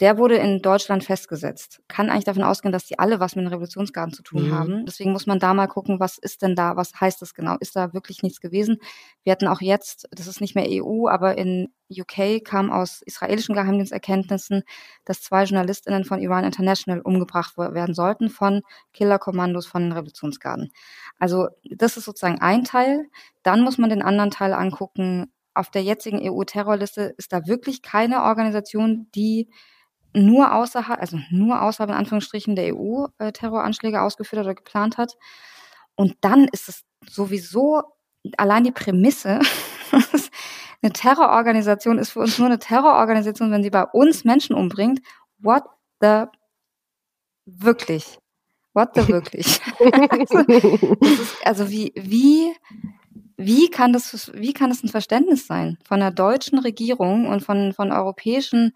der 0.00 0.16
wurde 0.16 0.36
in 0.36 0.62
Deutschland 0.62 1.02
festgesetzt. 1.02 1.82
Kann 1.88 2.08
eigentlich 2.08 2.24
davon 2.24 2.44
ausgehen, 2.44 2.72
dass 2.72 2.86
die 2.86 2.98
alle 3.00 3.18
was 3.18 3.34
mit 3.34 3.44
den 3.44 3.52
Revolutionsgarden 3.52 4.14
zu 4.14 4.22
tun 4.22 4.48
mhm. 4.48 4.54
haben. 4.54 4.86
Deswegen 4.86 5.10
muss 5.10 5.26
man 5.26 5.40
da 5.40 5.54
mal 5.54 5.66
gucken, 5.66 5.98
was 5.98 6.18
ist 6.18 6.42
denn 6.42 6.54
da, 6.54 6.76
was 6.76 6.92
heißt 7.00 7.20
das 7.20 7.34
genau? 7.34 7.56
Ist 7.58 7.74
da 7.74 7.92
wirklich 7.92 8.22
nichts 8.22 8.40
gewesen? 8.40 8.78
Wir 9.24 9.32
hatten 9.32 9.48
auch 9.48 9.60
jetzt, 9.60 10.06
das 10.12 10.28
ist 10.28 10.40
nicht 10.40 10.54
mehr 10.54 10.66
EU, 10.68 11.08
aber 11.08 11.36
in 11.36 11.72
UK 11.90 12.44
kam 12.44 12.70
aus 12.70 13.02
israelischen 13.02 13.56
Geheimdiensterkenntnissen, 13.56 14.62
dass 15.04 15.22
zwei 15.22 15.42
JournalistInnen 15.42 16.04
von 16.04 16.20
Iran 16.20 16.44
International 16.44 17.00
umgebracht 17.00 17.58
werden 17.58 17.94
sollten 17.94 18.28
von 18.28 18.62
Killerkommandos 18.92 19.66
von 19.66 19.82
den 19.82 19.92
Revolutionsgarden. 19.92 20.70
Also 21.18 21.48
das 21.64 21.96
ist 21.96 22.04
sozusagen 22.04 22.40
ein 22.40 22.62
Teil. 22.62 23.06
Dann 23.42 23.62
muss 23.62 23.78
man 23.78 23.90
den 23.90 24.02
anderen 24.02 24.30
Teil 24.30 24.52
angucken. 24.52 25.32
Auf 25.54 25.70
der 25.70 25.82
jetzigen 25.82 26.20
EU-Terrorliste 26.22 27.14
ist 27.16 27.32
da 27.32 27.46
wirklich 27.48 27.82
keine 27.82 28.22
Organisation, 28.22 29.08
die 29.14 29.48
nur 30.14 30.54
außerhalb, 30.54 31.00
also 31.00 31.18
nur 31.30 31.62
außerhalb 31.62 31.90
in 31.90 31.96
Anführungsstrichen 31.96 32.56
der 32.56 32.74
EU 32.74 33.06
äh, 33.18 33.32
Terroranschläge 33.32 34.00
ausgeführt 34.00 34.42
oder 34.42 34.54
geplant 34.54 34.98
hat. 34.98 35.16
Und 35.94 36.16
dann 36.20 36.48
ist 36.48 36.68
es 36.68 36.84
sowieso 37.08 37.82
allein 38.36 38.64
die 38.64 38.72
Prämisse, 38.72 39.40
eine 40.82 40.92
Terrororganisation 40.92 41.98
ist 41.98 42.10
für 42.10 42.20
uns 42.20 42.38
nur 42.38 42.46
eine 42.46 42.58
Terrororganisation, 42.58 43.50
wenn 43.50 43.62
sie 43.62 43.70
bei 43.70 43.84
uns 43.84 44.24
Menschen 44.24 44.54
umbringt. 44.54 45.00
What 45.38 45.64
the 46.00 46.24
wirklich? 47.46 48.18
What 48.74 48.90
the 48.94 49.08
wirklich? 49.08 49.60
also, 50.10 50.38
ist, 50.38 51.46
also 51.46 51.70
wie, 51.70 51.92
wie, 51.96 52.52
wie 53.36 53.70
kann 53.70 53.92
das, 53.92 54.30
wie 54.34 54.52
kann 54.52 54.70
das 54.70 54.84
ein 54.84 54.88
Verständnis 54.88 55.46
sein 55.46 55.78
von 55.84 56.00
der 56.00 56.10
deutschen 56.10 56.58
Regierung 56.58 57.26
und 57.26 57.40
von, 57.40 57.72
von 57.72 57.90
europäischen 57.90 58.72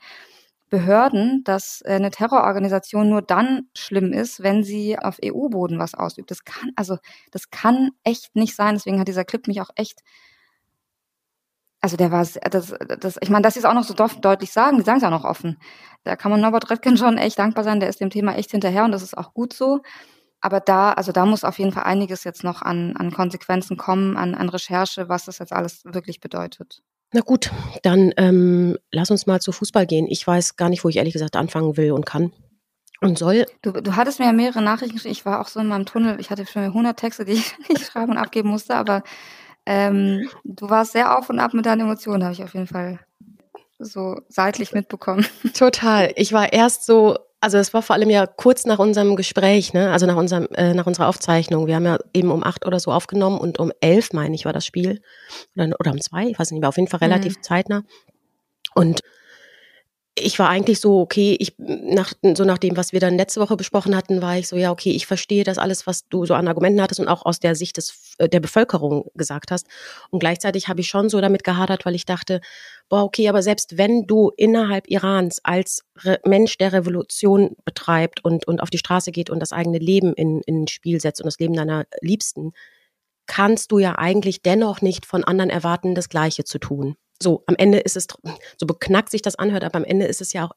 Behörden, 0.72 1.44
dass 1.44 1.82
äh, 1.84 1.92
eine 1.92 2.10
Terrororganisation 2.10 3.10
nur 3.10 3.20
dann 3.20 3.68
schlimm 3.76 4.14
ist, 4.14 4.42
wenn 4.42 4.64
sie 4.64 4.98
auf 4.98 5.18
EU-Boden 5.22 5.78
was 5.78 5.92
ausübt. 5.92 6.30
Das 6.30 6.44
kann, 6.46 6.72
also, 6.76 6.96
das 7.30 7.50
kann 7.50 7.90
echt 8.04 8.34
nicht 8.34 8.56
sein. 8.56 8.76
Deswegen 8.76 8.98
hat 8.98 9.06
dieser 9.06 9.26
Clip 9.26 9.46
mich 9.46 9.60
auch 9.60 9.68
echt, 9.76 10.00
also 11.82 11.98
der 11.98 12.10
war, 12.10 12.26
das, 12.50 12.74
das, 13.00 13.18
ich 13.20 13.28
meine, 13.28 13.42
dass 13.42 13.52
sie 13.52 13.60
es 13.60 13.66
auch 13.66 13.74
noch 13.74 13.84
so 13.84 13.92
deutlich 13.92 14.50
sagen, 14.50 14.78
die 14.78 14.82
sagen 14.82 14.96
es 14.96 15.04
auch 15.04 15.10
noch 15.10 15.24
offen. 15.24 15.58
Da 16.04 16.16
kann 16.16 16.30
man 16.30 16.40
Norbert 16.40 16.70
Röttgen 16.70 16.96
schon 16.96 17.18
echt 17.18 17.38
dankbar 17.38 17.64
sein, 17.64 17.78
der 17.78 17.90
ist 17.90 18.00
dem 18.00 18.08
Thema 18.08 18.34
echt 18.36 18.50
hinterher 18.50 18.84
und 18.84 18.92
das 18.92 19.02
ist 19.02 19.18
auch 19.18 19.34
gut 19.34 19.52
so. 19.52 19.82
Aber 20.40 20.60
da, 20.60 20.92
also 20.92 21.12
da 21.12 21.26
muss 21.26 21.44
auf 21.44 21.58
jeden 21.58 21.72
Fall 21.72 21.84
einiges 21.84 22.24
jetzt 22.24 22.44
noch 22.44 22.62
an, 22.62 22.96
an 22.96 23.12
Konsequenzen 23.12 23.76
kommen, 23.76 24.16
an, 24.16 24.34
an 24.34 24.48
Recherche, 24.48 25.10
was 25.10 25.26
das 25.26 25.38
jetzt 25.38 25.52
alles 25.52 25.84
wirklich 25.84 26.20
bedeutet. 26.20 26.82
Na 27.12 27.21
gut, 27.21 27.50
dann 27.83 28.12
ähm, 28.16 28.78
lass 28.90 29.11
uns 29.11 29.26
mal 29.26 29.40
zu 29.40 29.52
Fußball 29.52 29.87
gehen. 29.87 30.07
Ich 30.09 30.26
weiß 30.26 30.57
gar 30.57 30.71
nicht, 30.71 30.83
wo 30.83 30.88
ich 30.88 30.97
ehrlich 30.97 31.12
gesagt 31.12 31.37
anfangen 31.37 31.76
will 31.76 31.92
und 31.92 32.07
kann 32.07 32.33
und 33.02 33.19
soll. 33.19 33.47
Du, 33.61 33.73
du 33.73 33.97
hattest 33.97 34.19
mir 34.19 34.26
ja 34.26 34.33
mehrere 34.33 34.62
Nachrichten 34.62 34.95
geschrieben. 34.95 35.12
Ich 35.12 35.26
war 35.26 35.40
auch 35.40 35.49
so 35.49 35.61
in 35.61 35.66
meinem 35.66 35.87
Tunnel. 35.87 36.19
Ich 36.21 36.31
hatte 36.31 36.47
schon 36.47 36.62
100 36.62 36.99
Texte, 36.99 37.25
die 37.25 37.33
ich, 37.33 37.54
die 37.69 37.75
ich 37.75 37.87
schreiben 37.87 38.12
und 38.12 38.19
abgeben 38.19 38.49
musste, 38.49 38.75
aber 38.75 39.02
ähm, 39.66 40.28
du 40.45 40.71
warst 40.71 40.92
sehr 40.92 41.16
auf 41.16 41.28
und 41.28 41.38
ab 41.38 41.54
mit 41.54 41.66
deinen 41.66 41.83
Emotionen, 41.83 42.25
habe 42.25 42.33
ich 42.33 42.42
auf 42.42 42.54
jeden 42.54 42.66
Fall 42.66 42.99
so 43.78 44.21
seitlich 44.28 44.73
mitbekommen. 44.73 45.26
Total. 45.54 46.12
Ich 46.16 46.33
war 46.33 46.52
erst 46.52 46.87
so 46.87 47.19
also 47.42 47.58
es 47.58 47.75
war 47.75 47.82
vor 47.82 47.94
allem 47.94 48.08
ja 48.08 48.26
kurz 48.26 48.66
nach 48.66 48.78
unserem 48.78 49.16
Gespräch, 49.16 49.75
ne? 49.75 49.90
also 49.90 50.06
nach, 50.06 50.14
unserem, 50.14 50.46
äh, 50.54 50.75
nach 50.75 50.87
unserer 50.87 51.08
Aufzeichnung. 51.08 51.66
Wir 51.66 51.75
haben 51.75 51.84
ja 51.84 51.99
eben 52.14 52.30
um 52.30 52.44
acht 52.44 52.64
oder 52.64 52.78
so 52.78 52.92
aufgenommen 52.92 53.38
und 53.38 53.58
um 53.58 53.72
elf, 53.80 54.12
meine 54.12 54.34
ich, 54.37 54.44
war 54.44 54.52
das 54.52 54.64
Spiel. 54.64 55.02
Oder, 55.56 55.75
oder 55.80 55.90
um 55.90 56.00
zwei, 56.00 56.28
ich 56.28 56.38
weiß 56.38 56.52
nicht 56.52 56.61
mehr, 56.61 56.68
auf 56.68 56.76
jeden 56.76 56.88
Fall 56.88 57.00
relativ 57.00 57.37
mhm. 57.37 57.42
zeitnah. 57.42 57.82
Und 58.76 59.00
ich 60.14 60.38
war 60.38 60.50
eigentlich 60.50 60.78
so, 60.81 61.00
okay, 61.00 61.37
ich, 61.38 61.54
nach, 61.59 62.12
so 62.35 62.45
nach 62.45 62.59
dem, 62.59 62.76
was 62.76 62.92
wir 62.92 63.00
dann 63.00 63.16
letzte 63.16 63.40
Woche 63.40 63.57
besprochen 63.57 63.97
hatten, 63.97 64.21
war 64.21 64.37
ich 64.37 64.47
so, 64.47 64.57
ja, 64.57 64.71
okay, 64.71 64.90
ich 64.90 65.07
verstehe 65.07 65.42
das 65.42 65.57
alles, 65.57 65.87
was 65.87 66.07
du 66.09 66.26
so 66.26 66.35
an 66.35 66.49
Argumenten 66.49 66.83
hattest 66.83 67.00
und 67.00 67.09
auch 67.09 67.25
aus 67.25 67.40
der 67.40 67.54
Sicht 67.54 67.78
des, 67.78 68.14
äh, 68.19 68.28
der 68.28 68.40
Bevölkerung 68.40 69.11
gesagt 69.14 69.50
hast. 69.50 69.66
Und 70.11 70.19
gleichzeitig 70.19 70.69
habe 70.69 70.81
ich 70.81 70.88
schon 70.88 71.09
so 71.09 71.21
damit 71.23 71.45
gehadert, 71.45 71.87
weil 71.87 71.95
ich 71.95 72.04
dachte, 72.04 72.40
boah, 72.90 73.04
okay, 73.04 73.28
aber 73.31 73.42
selbst 73.42 73.78
wenn 73.78 74.07
du 74.07 74.31
innerhalb 74.37 74.87
Irans 74.88 75.40
als 75.45 75.83
Re 76.04 76.21
Mensch, 76.26 76.59
der 76.59 76.75
Revolution 76.75 77.57
betreibt 77.64 78.23
und, 78.23 78.47
und 78.47 78.61
auf 78.61 78.69
die 78.69 78.78
Straße 78.78 79.12
geht 79.12 79.31
und 79.31 79.40
das 79.40 79.52
eigene 79.52 79.78
Leben 79.78 80.12
in, 80.12 80.42
in 80.42 80.66
Spiel 80.69 81.00
setzt 81.00 81.23
und 81.23 81.26
das 81.26 81.38
Leben 81.38 81.54
deiner 81.54 81.87
Liebsten, 82.02 82.52
kannst 83.26 83.73
du 83.73 83.78
ja 83.78 83.97
eigentlich 83.97 84.42
dennoch 84.42 84.83
nicht 84.83 85.07
von 85.07 85.25
anderen 85.25 85.49
erwarten, 85.49 85.95
das 85.95 86.11
Gleiche 86.11 86.45
zu 86.45 86.59
tun. 86.59 86.97
So, 87.21 87.45
am 87.47 87.57
Ende 87.57 87.78
ist 87.78 87.97
es, 87.97 88.07
so 88.59 88.66
beknackt 88.66 89.11
sich 89.11 89.23
das 89.23 89.37
anhört, 89.37 89.64
aber 89.64 89.76
am 89.76 89.85
Ende 89.85 90.07
ist 90.07 90.21
es 90.21 90.33
ja 90.33 90.47
auch, 90.47 90.52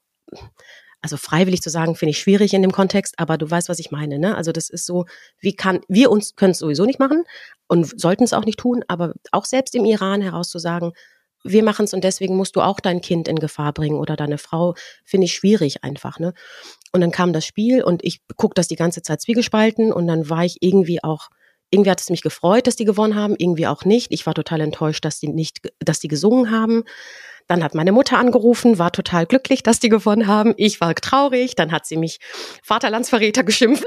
also 1.02 1.18
freiwillig 1.18 1.62
zu 1.62 1.70
sagen, 1.70 1.96
finde 1.96 2.12
ich 2.12 2.20
schwierig 2.20 2.54
in 2.54 2.64
dem 2.64 2.72
Kontext, 2.72 3.16
aber 3.18 3.38
du 3.38 3.50
weißt, 3.50 3.70
was 3.70 3.80
ich 3.80 3.92
meine, 3.92 4.18
ne? 4.18 4.36
Also 4.36 4.52
das 4.52 4.70
ist 4.70 4.88
so, 4.88 5.06
wie 5.40 5.56
kann, 5.56 5.82
wir 5.88 6.10
uns 6.10 6.36
können 6.36 6.52
es 6.52 6.60
sowieso 6.60 6.86
nicht 6.86 7.00
machen 7.00 7.24
und 7.68 8.00
sollten 8.00 8.24
es 8.24 8.34
auch 8.34 8.46
nicht 8.46 8.60
tun, 8.60 8.84
aber 8.88 9.14
auch 9.32 9.46
selbst 9.46 9.76
im 9.76 9.86
Iran 9.86 10.22
heraus 10.22 10.50
zu 10.50 10.58
sagen, 10.58 10.94
wir 11.44 11.64
machen 11.64 11.86
es 11.86 11.94
und 11.94 12.04
deswegen 12.04 12.36
musst 12.36 12.56
du 12.56 12.62
auch 12.62 12.80
dein 12.80 13.02
Kind 13.02 13.28
in 13.28 13.38
Gefahr 13.38 13.72
bringen 13.72 14.00
oder 14.00 14.16
deine 14.16 14.40
Frau, 14.40 14.74
finde 15.04 15.26
ich 15.26 15.34
schwierig 15.34 15.84
einfach, 15.84 16.18
ne? 16.18 16.34
Und 16.92 17.02
dann 17.02 17.12
kam 17.12 17.34
das 17.34 17.46
Spiel 17.46 17.84
und 17.84 18.04
ich 18.04 18.22
gucke 18.36 18.56
das 18.56 18.68
die 18.68 18.76
ganze 18.76 19.04
Zeit 19.04 19.22
zwiegespalten 19.22 19.94
und 19.94 20.08
dann 20.08 20.30
war 20.30 20.44
ich 20.44 20.58
irgendwie 20.62 21.04
auch, 21.04 21.30
irgendwie 21.72 21.91
hat 21.91 22.01
es 22.01 22.10
mich 22.10 22.22
gefreut, 22.22 22.67
dass 22.67 22.75
die 22.75 22.86
gewonnen 22.86 23.15
haben, 23.15 23.36
irgendwie 23.38 23.67
auch 23.67 23.86
nicht. 23.86 24.12
Ich 24.12 24.25
war 24.25 24.34
total 24.34 24.62
enttäuscht, 24.62 25.03
dass 25.03 25.19
die 25.19 25.27
nicht, 25.27 25.60
dass 25.79 26.00
die 26.00 26.07
gesungen 26.07 26.51
haben. 26.51 26.84
Dann 27.48 27.63
hat 27.63 27.75
meine 27.75 27.91
Mutter 27.91 28.17
angerufen, 28.17 28.79
war 28.79 28.91
total 28.91 29.27
glücklich, 29.27 29.62
dass 29.62 29.79
die 29.79 29.89
gewonnen 29.89 30.25
haben. 30.25 30.53
Ich 30.57 30.81
war 30.81 30.95
traurig. 30.95 31.55
Dann 31.55 31.72
hat 31.72 31.86
sie 31.86 31.98
mich 31.98 32.19
Vaterlandsverräter 32.63 33.43
geschimpft. 33.43 33.86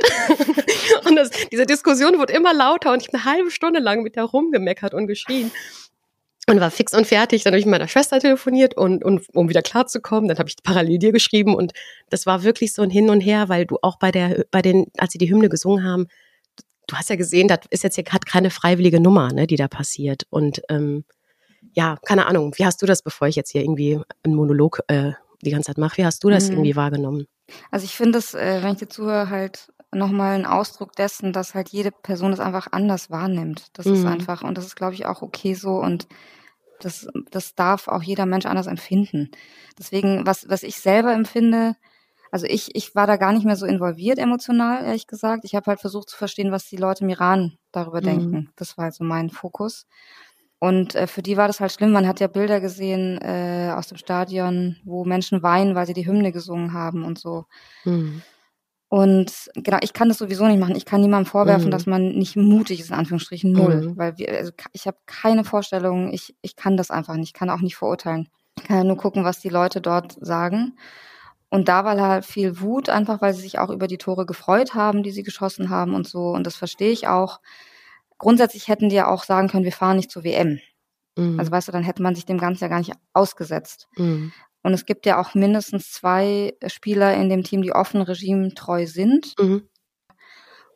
und 1.08 1.16
das, 1.16 1.30
diese 1.50 1.66
Diskussion 1.66 2.18
wurde 2.18 2.32
immer 2.32 2.54
lauter 2.54 2.92
und 2.92 3.02
ich 3.02 3.08
habe 3.08 3.18
eine 3.18 3.24
halbe 3.24 3.50
Stunde 3.50 3.80
lang 3.80 4.02
mit 4.02 4.14
der 4.14 4.24
rumgemeckert 4.24 4.94
und 4.94 5.08
geschrien 5.08 5.50
und 6.48 6.60
war 6.60 6.70
fix 6.70 6.94
und 6.94 7.06
fertig. 7.06 7.44
Dann 7.44 7.52
habe 7.52 7.58
ich 7.58 7.66
mit 7.66 7.72
meiner 7.72 7.88
Schwester 7.88 8.18
telefoniert 8.20 8.76
und, 8.76 9.04
und 9.04 9.26
um 9.34 9.48
wieder 9.48 9.62
klarzukommen, 9.62 10.28
dann 10.28 10.38
habe 10.38 10.48
ich 10.48 10.56
parallel 10.62 10.98
dir 10.98 11.12
geschrieben 11.12 11.54
und 11.54 11.72
das 12.10 12.26
war 12.26 12.42
wirklich 12.42 12.72
so 12.72 12.82
ein 12.82 12.90
Hin 12.90 13.10
und 13.10 13.20
Her, 13.20 13.48
weil 13.48 13.66
du 13.66 13.76
auch 13.82 13.98
bei 13.98 14.10
der, 14.10 14.44
bei 14.50 14.62
den, 14.62 14.86
als 14.96 15.12
sie 15.12 15.18
die 15.18 15.30
Hymne 15.30 15.48
gesungen 15.48 15.84
haben, 15.84 16.06
du 16.88 16.96
hast 16.96 17.10
ja 17.10 17.16
gesehen, 17.16 17.46
das 17.46 17.60
ist 17.70 17.84
jetzt 17.84 17.94
hier 17.94 18.04
gerade 18.04 18.26
keine 18.26 18.50
freiwillige 18.50 19.00
Nummer, 19.00 19.32
ne, 19.32 19.46
die 19.46 19.56
da 19.56 19.68
passiert. 19.68 20.26
Und 20.30 20.62
ähm, 20.68 21.04
ja, 21.74 21.96
keine 22.04 22.26
Ahnung, 22.26 22.54
wie 22.56 22.64
hast 22.64 22.82
du 22.82 22.86
das, 22.86 23.02
bevor 23.02 23.28
ich 23.28 23.36
jetzt 23.36 23.52
hier 23.52 23.62
irgendwie 23.62 24.00
einen 24.24 24.34
Monolog 24.34 24.80
äh, 24.88 25.12
die 25.42 25.50
ganze 25.50 25.68
Zeit 25.68 25.78
mache, 25.78 25.98
wie 25.98 26.04
hast 26.04 26.24
du 26.24 26.30
das 26.30 26.48
mhm. 26.48 26.54
irgendwie 26.54 26.76
wahrgenommen? 26.76 27.26
Also 27.70 27.84
ich 27.84 27.94
finde 27.94 28.18
es, 28.18 28.34
äh, 28.34 28.62
wenn 28.62 28.72
ich 28.72 28.78
dir 28.78 28.88
zuhöre, 28.88 29.30
halt 29.30 29.72
nochmal 29.92 30.34
ein 30.34 30.46
Ausdruck 30.46 30.94
dessen, 30.96 31.32
dass 31.32 31.54
halt 31.54 31.68
jede 31.70 31.90
Person 31.90 32.30
das 32.30 32.40
einfach 32.40 32.68
anders 32.72 33.10
wahrnimmt. 33.10 33.68
Das 33.74 33.86
mhm. 33.86 33.94
ist 33.94 34.04
einfach, 34.04 34.42
und 34.42 34.58
das 34.58 34.66
ist, 34.66 34.76
glaube 34.76 34.94
ich, 34.94 35.06
auch 35.06 35.22
okay 35.22 35.54
so 35.54 35.76
und 35.76 36.08
das, 36.80 37.08
das 37.30 37.54
darf 37.54 37.88
auch 37.88 38.02
jeder 38.02 38.26
Mensch 38.26 38.46
anders 38.46 38.66
empfinden. 38.66 39.30
Deswegen, 39.78 40.26
was, 40.26 40.48
was 40.48 40.62
ich 40.62 40.76
selber 40.76 41.12
empfinde, 41.12 41.74
also 42.30 42.46
ich, 42.46 42.74
ich 42.74 42.94
war 42.94 43.06
da 43.06 43.16
gar 43.16 43.32
nicht 43.32 43.44
mehr 43.44 43.56
so 43.56 43.66
involviert 43.66 44.18
emotional, 44.18 44.84
ehrlich 44.84 45.06
gesagt. 45.06 45.44
Ich 45.44 45.54
habe 45.54 45.66
halt 45.66 45.80
versucht 45.80 46.10
zu 46.10 46.16
verstehen, 46.16 46.52
was 46.52 46.66
die 46.66 46.76
Leute 46.76 47.04
im 47.04 47.10
Iran 47.10 47.58
darüber 47.72 48.00
mhm. 48.00 48.04
denken. 48.04 48.50
Das 48.56 48.76
war 48.76 48.84
halt 48.84 48.94
so 48.94 49.04
mein 49.04 49.30
Fokus. 49.30 49.86
Und 50.60 50.94
äh, 50.94 51.06
für 51.06 51.22
die 51.22 51.36
war 51.36 51.46
das 51.46 51.60
halt 51.60 51.72
schlimm. 51.72 51.92
Man 51.92 52.06
hat 52.08 52.20
ja 52.20 52.26
Bilder 52.26 52.60
gesehen 52.60 53.18
äh, 53.22 53.72
aus 53.76 53.86
dem 53.86 53.96
Stadion, 53.96 54.76
wo 54.84 55.04
Menschen 55.04 55.42
weinen, 55.42 55.74
weil 55.74 55.86
sie 55.86 55.94
die 55.94 56.06
Hymne 56.06 56.32
gesungen 56.32 56.72
haben 56.72 57.04
und 57.04 57.18
so. 57.18 57.44
Mhm. 57.84 58.22
Und 58.90 59.50
genau, 59.54 59.78
ich 59.82 59.92
kann 59.92 60.08
das 60.08 60.18
sowieso 60.18 60.46
nicht 60.46 60.58
machen. 60.58 60.74
Ich 60.74 60.86
kann 60.86 61.02
niemandem 61.02 61.30
vorwerfen, 61.30 61.66
mhm. 61.66 61.70
dass 61.70 61.86
man 61.86 62.12
nicht 62.12 62.36
mutig 62.36 62.80
ist, 62.80 62.88
in 62.88 62.96
Anführungsstrichen 62.96 63.52
null. 63.52 63.88
Mhm. 63.88 63.98
Weil 63.98 64.16
wir, 64.18 64.30
also 64.36 64.50
ich 64.72 64.86
habe 64.86 64.96
keine 65.06 65.44
Vorstellung, 65.44 66.12
ich, 66.12 66.34
ich 66.40 66.56
kann 66.56 66.76
das 66.76 66.90
einfach 66.90 67.14
nicht, 67.14 67.28
ich 67.28 67.32
kann 67.34 67.50
auch 67.50 67.60
nicht 67.60 67.76
verurteilen. 67.76 68.28
Ich 68.56 68.64
kann 68.64 68.78
ja 68.78 68.84
nur 68.84 68.96
gucken, 68.96 69.24
was 69.24 69.40
die 69.40 69.50
Leute 69.50 69.80
dort 69.80 70.16
sagen. 70.20 70.76
Und 71.50 71.68
da 71.68 71.84
war 71.84 71.98
halt 72.00 72.26
viel 72.26 72.60
Wut, 72.60 72.88
einfach 72.88 73.22
weil 73.22 73.32
sie 73.32 73.40
sich 73.40 73.58
auch 73.58 73.70
über 73.70 73.86
die 73.86 73.98
Tore 73.98 74.26
gefreut 74.26 74.74
haben, 74.74 75.02
die 75.02 75.10
sie 75.10 75.22
geschossen 75.22 75.70
haben 75.70 75.94
und 75.94 76.06
so. 76.06 76.30
Und 76.30 76.46
das 76.46 76.56
verstehe 76.56 76.90
ich 76.90 77.08
auch. 77.08 77.40
Grundsätzlich 78.18 78.68
hätten 78.68 78.88
die 78.88 78.96
ja 78.96 79.08
auch 79.08 79.24
sagen 79.24 79.48
können, 79.48 79.64
wir 79.64 79.72
fahren 79.72 79.96
nicht 79.96 80.10
zur 80.10 80.24
WM. 80.24 80.60
Mhm. 81.16 81.38
Also 81.38 81.50
weißt 81.50 81.68
du, 81.68 81.72
dann 81.72 81.84
hätte 81.84 82.02
man 82.02 82.14
sich 82.14 82.26
dem 82.26 82.38
Ganzen 82.38 82.64
ja 82.64 82.68
gar 82.68 82.78
nicht 82.78 82.92
ausgesetzt. 83.14 83.88
Mhm. 83.96 84.32
Und 84.62 84.74
es 84.74 84.84
gibt 84.84 85.06
ja 85.06 85.20
auch 85.20 85.34
mindestens 85.34 85.92
zwei 85.92 86.54
Spieler 86.66 87.14
in 87.14 87.30
dem 87.30 87.44
Team, 87.44 87.62
die 87.62 87.72
offen 87.72 88.02
regimetreu 88.02 88.86
sind. 88.86 89.34
Mhm. 89.38 89.68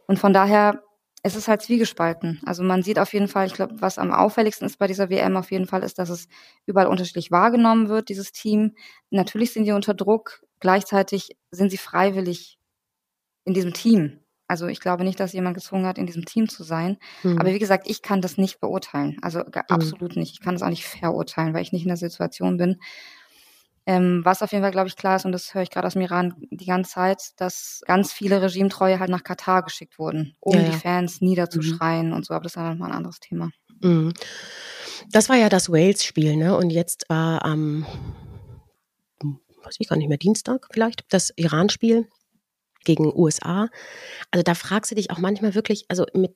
Und 0.07 0.19
von 0.19 0.33
daher 0.33 0.83
es 1.23 1.37
ist 1.37 1.49
halt 1.49 1.62
zwiegespalten. 1.62 2.41
Also 2.45 2.64
man 2.64 2.83
sieht 2.83 2.99
auf 2.99 3.12
jeden 3.12 3.29
Fall, 3.29 3.47
ich 3.47 3.55
glaube, 3.55 3.81
was 3.81 3.99
am 3.99 4.12
auffälligsten 4.12 4.67
ist 4.67 4.79
bei 4.79 4.88
dieser 4.88 5.09
WM 5.09 5.37
auf 5.37 5.52
jeden 5.52 5.67
Fall, 5.67 5.85
ist, 5.85 5.99
dass 5.99 6.09
es 6.09 6.26
überall 6.67 6.88
unterschiedlich 6.88 7.31
wahrgenommen 7.31 7.88
wird, 7.88 8.09
dieses 8.09 8.33
Team. 8.33 8.75
Natürlich 9.11 9.52
sind 9.52 9.64
die 9.64 9.73
unter 9.73 9.95
Druck, 9.95 10.43
gleichzeitig 10.62 11.37
sind 11.50 11.71
sie 11.71 11.76
freiwillig 11.76 12.59
in 13.45 13.52
diesem 13.52 13.75
Team. 13.75 14.21
Also 14.49 14.66
ich 14.66 14.81
glaube 14.81 15.04
nicht, 15.04 15.21
dass 15.21 15.33
jemand 15.33 15.54
gezwungen 15.54 15.87
hat, 15.87 15.99
in 15.99 16.07
diesem 16.07 16.25
Team 16.25 16.49
zu 16.49 16.62
sein. 16.62 16.99
Mhm. 17.23 17.38
Aber 17.38 17.52
wie 17.52 17.59
gesagt, 17.59 17.88
ich 17.90 18.00
kann 18.00 18.21
das 18.21 18.38
nicht 18.38 18.61
beurteilen. 18.61 19.19
Also 19.21 19.40
mhm. 19.40 19.52
absolut 19.69 20.16
nicht. 20.16 20.33
Ich 20.33 20.40
kann 20.40 20.54
das 20.54 20.62
auch 20.62 20.69
nicht 20.69 20.87
verurteilen, 20.87 21.52
weil 21.52 21.62
ich 21.62 21.73
nicht 21.73 21.83
in 21.83 21.88
der 21.88 21.97
Situation 21.97 22.57
bin. 22.57 22.78
Ähm, 23.85 24.21
was 24.25 24.42
auf 24.42 24.52
jeden 24.52 24.62
Fall, 24.62 24.71
glaube 24.71 24.87
ich, 24.87 24.97
klar 24.97 25.16
ist, 25.16 25.25
und 25.25 25.33
das 25.33 25.54
höre 25.54 25.62
ich 25.62 25.71
gerade 25.71 25.88
aus 25.88 25.95
dem 25.95 26.02
Iran 26.02 26.35
die 26.52 26.66
ganze 26.66 26.92
Zeit, 26.92 27.33
dass 27.38 27.83
ganz 27.87 28.12
viele 28.12 28.40
Regimetreue 28.40 29.00
halt 29.00 29.11
nach 29.11 29.25
Katar 29.25 29.64
geschickt 29.64 29.99
wurden, 29.99 30.37
um 30.38 30.54
ja, 30.54 30.61
ja. 30.61 30.69
die 30.69 30.76
Fans 30.76 31.21
niederzuschreien 31.21 32.09
mhm. 32.09 32.12
und 32.12 32.25
so. 32.25 32.35
Aber 32.35 32.45
das 32.45 32.52
ist 32.52 32.57
dann 32.57 32.71
nochmal 32.71 32.90
ein 32.90 32.97
anderes 32.97 33.19
Thema. 33.19 33.50
Mhm. 33.81 34.12
Das 35.11 35.28
war 35.28 35.37
ja 35.37 35.49
das 35.49 35.69
Wales-Spiel, 35.69 36.37
ne? 36.37 36.57
Und 36.57 36.71
jetzt 36.71 37.07
war 37.09 37.45
am, 37.45 37.85
weiß 39.64 39.76
ich 39.78 39.88
gar 39.88 39.97
nicht 39.97 40.09
mehr, 40.09 40.19
Dienstag 40.19 40.69
vielleicht, 40.71 41.04
das 41.11 41.33
Iran-Spiel 41.37 42.09
gegen 42.85 43.14
USA. 43.14 43.69
Also 44.31 44.42
da 44.42 44.54
fragst 44.54 44.90
du 44.90 44.95
dich 44.95 45.11
auch 45.11 45.19
manchmal 45.19 45.54
wirklich, 45.54 45.85
also 45.88 46.07
mit, 46.14 46.35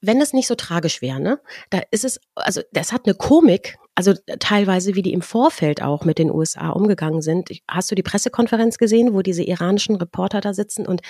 wenn 0.00 0.20
es 0.20 0.32
nicht 0.32 0.46
so 0.46 0.54
tragisch 0.54 1.02
wäre, 1.02 1.20
ne, 1.20 1.40
da 1.70 1.80
ist 1.90 2.04
es, 2.04 2.20
also 2.34 2.62
das 2.72 2.92
hat 2.92 3.06
eine 3.06 3.14
Komik, 3.14 3.78
also 3.94 4.14
teilweise, 4.40 4.94
wie 4.94 5.02
die 5.02 5.12
im 5.12 5.22
Vorfeld 5.22 5.82
auch 5.82 6.04
mit 6.04 6.18
den 6.18 6.30
USA 6.30 6.70
umgegangen 6.70 7.20
sind. 7.20 7.50
Hast 7.68 7.90
du 7.90 7.94
die 7.94 8.02
Pressekonferenz 8.02 8.78
gesehen, 8.78 9.12
wo 9.12 9.22
diese 9.22 9.42
iranischen 9.42 9.96
Reporter 9.96 10.40
da 10.40 10.54
sitzen 10.54 10.86
und 10.86 11.02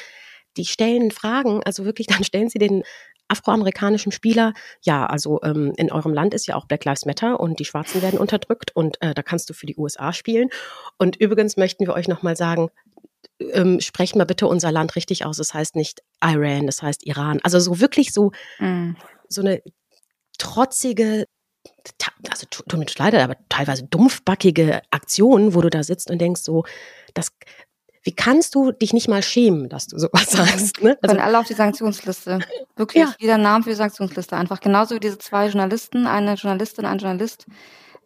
die 0.57 0.65
stellen 0.67 1.11
Fragen, 1.11 1.63
also 1.65 1.85
wirklich, 1.85 2.07
dann 2.09 2.25
stellen 2.25 2.49
sie 2.49 2.59
den 2.59 2.83
afroamerikanischen 3.33 4.13
Spieler, 4.13 4.53
ja, 4.83 5.07
also 5.07 5.41
ähm, 5.43 5.73
in 5.77 5.91
eurem 5.91 6.15
Land 6.15 6.35
ist 6.35 6.47
ja 6.47 6.55
auch 6.55 6.67
Black 6.67 6.85
Lives 6.85 7.07
Matter 7.07 7.41
und 7.41 7.59
die 7.59 7.65
Schwarzen 7.65 8.03
werden 8.03 8.21
unterdrückt 8.21 8.75
und 8.77 9.01
äh, 9.03 9.15
da 9.15 9.23
kannst 9.23 9.51
du 9.51 9.55
für 9.55 9.67
die 9.67 9.77
USA 9.77 10.13
spielen. 10.13 10.51
Und 10.99 11.17
übrigens 11.17 11.57
möchten 11.57 11.87
wir 11.87 11.95
euch 11.95 12.09
nochmal 12.09 12.37
sagen, 12.37 12.69
ähm, 13.53 13.81
sprechen 13.81 14.19
wir 14.19 14.25
bitte 14.25 14.47
unser 14.47 14.71
Land 14.71 14.97
richtig 14.97 15.25
aus. 15.25 15.39
Es 15.39 15.49
das 15.49 15.55
heißt 15.55 15.77
nicht 15.77 16.03
Iran, 16.23 16.69
es 16.69 16.77
das 16.77 16.83
heißt 16.83 17.07
Iran. 17.07 17.41
Also 17.43 17.59
so 17.59 17.81
wirklich 17.81 18.13
so, 18.13 18.31
mm. 18.59 18.93
so 19.29 19.41
eine 19.41 19.63
trotzige, 20.39 21.27
also 22.29 22.47
tut 22.51 22.79
mir 22.79 22.87
leid, 22.99 23.15
aber 23.15 23.37
teilweise 23.49 23.85
dumpfbackige 23.85 24.83
Aktionen, 24.91 25.55
wo 25.55 25.61
du 25.61 25.71
da 25.71 25.83
sitzt 25.83 26.11
und 26.11 26.21
denkst 26.21 26.43
so, 26.43 26.65
das, 27.15 27.33
wie 28.03 28.13
kannst 28.13 28.55
du 28.55 28.73
dich 28.73 28.93
nicht 28.93 29.09
mal 29.09 29.23
schämen, 29.23 29.69
dass 29.69 29.87
du 29.87 29.99
sowas 29.99 30.31
sagst? 30.31 30.83
Ne? 30.83 30.99
Also, 31.03 31.17
alle 31.19 31.39
auf 31.39 31.47
die 31.47 31.55
Sanktionsliste. 31.55 32.41
Wirklich, 32.77 33.05
ja. 33.05 33.15
jeder 33.19 33.39
Name 33.39 33.63
für 33.63 33.71
die 33.71 33.77
Sanktionsliste. 33.77 34.37
Einfach 34.37 34.61
genauso 34.61 34.95
wie 34.95 35.01
diese 35.01 35.19
zwei 35.19 35.47
Journalisten, 35.47 36.07
eine 36.07 36.35
Journalistin, 36.35 36.85
ein 36.85 36.99
Journalist, 36.99 37.47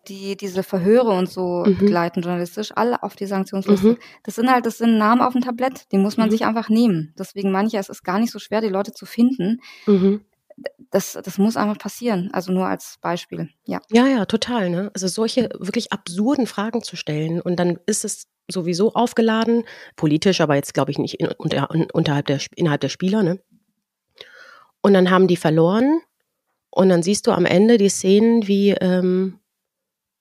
die 0.09 0.37
diese 0.37 0.63
Verhöre 0.63 1.11
und 1.11 1.31
so 1.31 1.65
mhm. 1.67 1.79
begleiten 1.79 2.21
journalistisch, 2.21 2.73
alle 2.75 3.03
auf 3.03 3.17
die 3.17 3.27
Sanktionsliste. 3.27 3.89
Mhm. 3.89 3.99
Das 4.23 4.35
sind 4.35 4.51
halt, 4.51 4.67
das 4.67 4.79
sind 4.79 4.99
Namen 4.99 5.23
auf 5.23 5.33
dem 5.33 5.43
Tablett, 5.43 5.91
die 5.93 5.99
muss 5.99 6.17
man 6.17 6.29
mhm. 6.29 6.33
sich 6.33 6.45
einfach 6.45 6.69
nehmen. 6.69 7.15
Deswegen 7.19 7.51
manche, 7.51 7.79
es 7.79 7.89
ist 7.89 8.05
gar 8.05 8.19
nicht 8.19 8.33
so 8.33 8.39
schwer, 8.39 8.61
die 8.61 8.69
Leute 8.69 8.93
zu 8.93 9.07
finden. 9.07 9.61
Das, 10.91 11.19
das 11.23 11.39
muss 11.39 11.57
einfach 11.57 11.79
passieren. 11.79 12.31
Also 12.33 12.53
nur 12.53 12.67
als 12.67 12.97
Beispiel, 13.01 13.51
ja. 13.65 13.81
Ja, 13.91 14.07
ja, 14.07 14.25
total. 14.25 14.71
Ne? 14.71 14.91
Also 14.95 15.09
solche 15.09 15.51
wirklich 15.59 15.93
absurden 15.93 16.47
Fragen 16.47 16.83
zu 16.83 16.97
stellen 16.97 17.41
und 17.41 17.57
dann 17.57 17.79
ist 17.87 18.05
es 18.05 18.27
sowieso 18.49 18.95
aufgeladen, 18.95 19.65
politisch, 19.97 20.41
aber 20.41 20.55
jetzt 20.55 20.73
glaube 20.73 20.93
ich 20.93 20.99
nicht 20.99 21.21
in, 21.21 21.29
unter, 21.29 21.69
unterhalb 21.93 22.27
der, 22.27 22.41
innerhalb 22.55 22.81
der 22.81 22.89
Spieler. 22.89 23.23
Ne? 23.23 23.41
Und 24.81 24.95
dann 24.95 25.11
haben 25.11 25.27
die 25.27 25.37
verloren 25.37 26.01
und 26.71 26.89
dann 26.89 27.03
siehst 27.03 27.27
du 27.27 27.33
am 27.33 27.45
Ende 27.45 27.77
die 27.77 27.89
Szenen, 27.89 28.47
wie 28.47 28.71
ähm, 28.71 29.41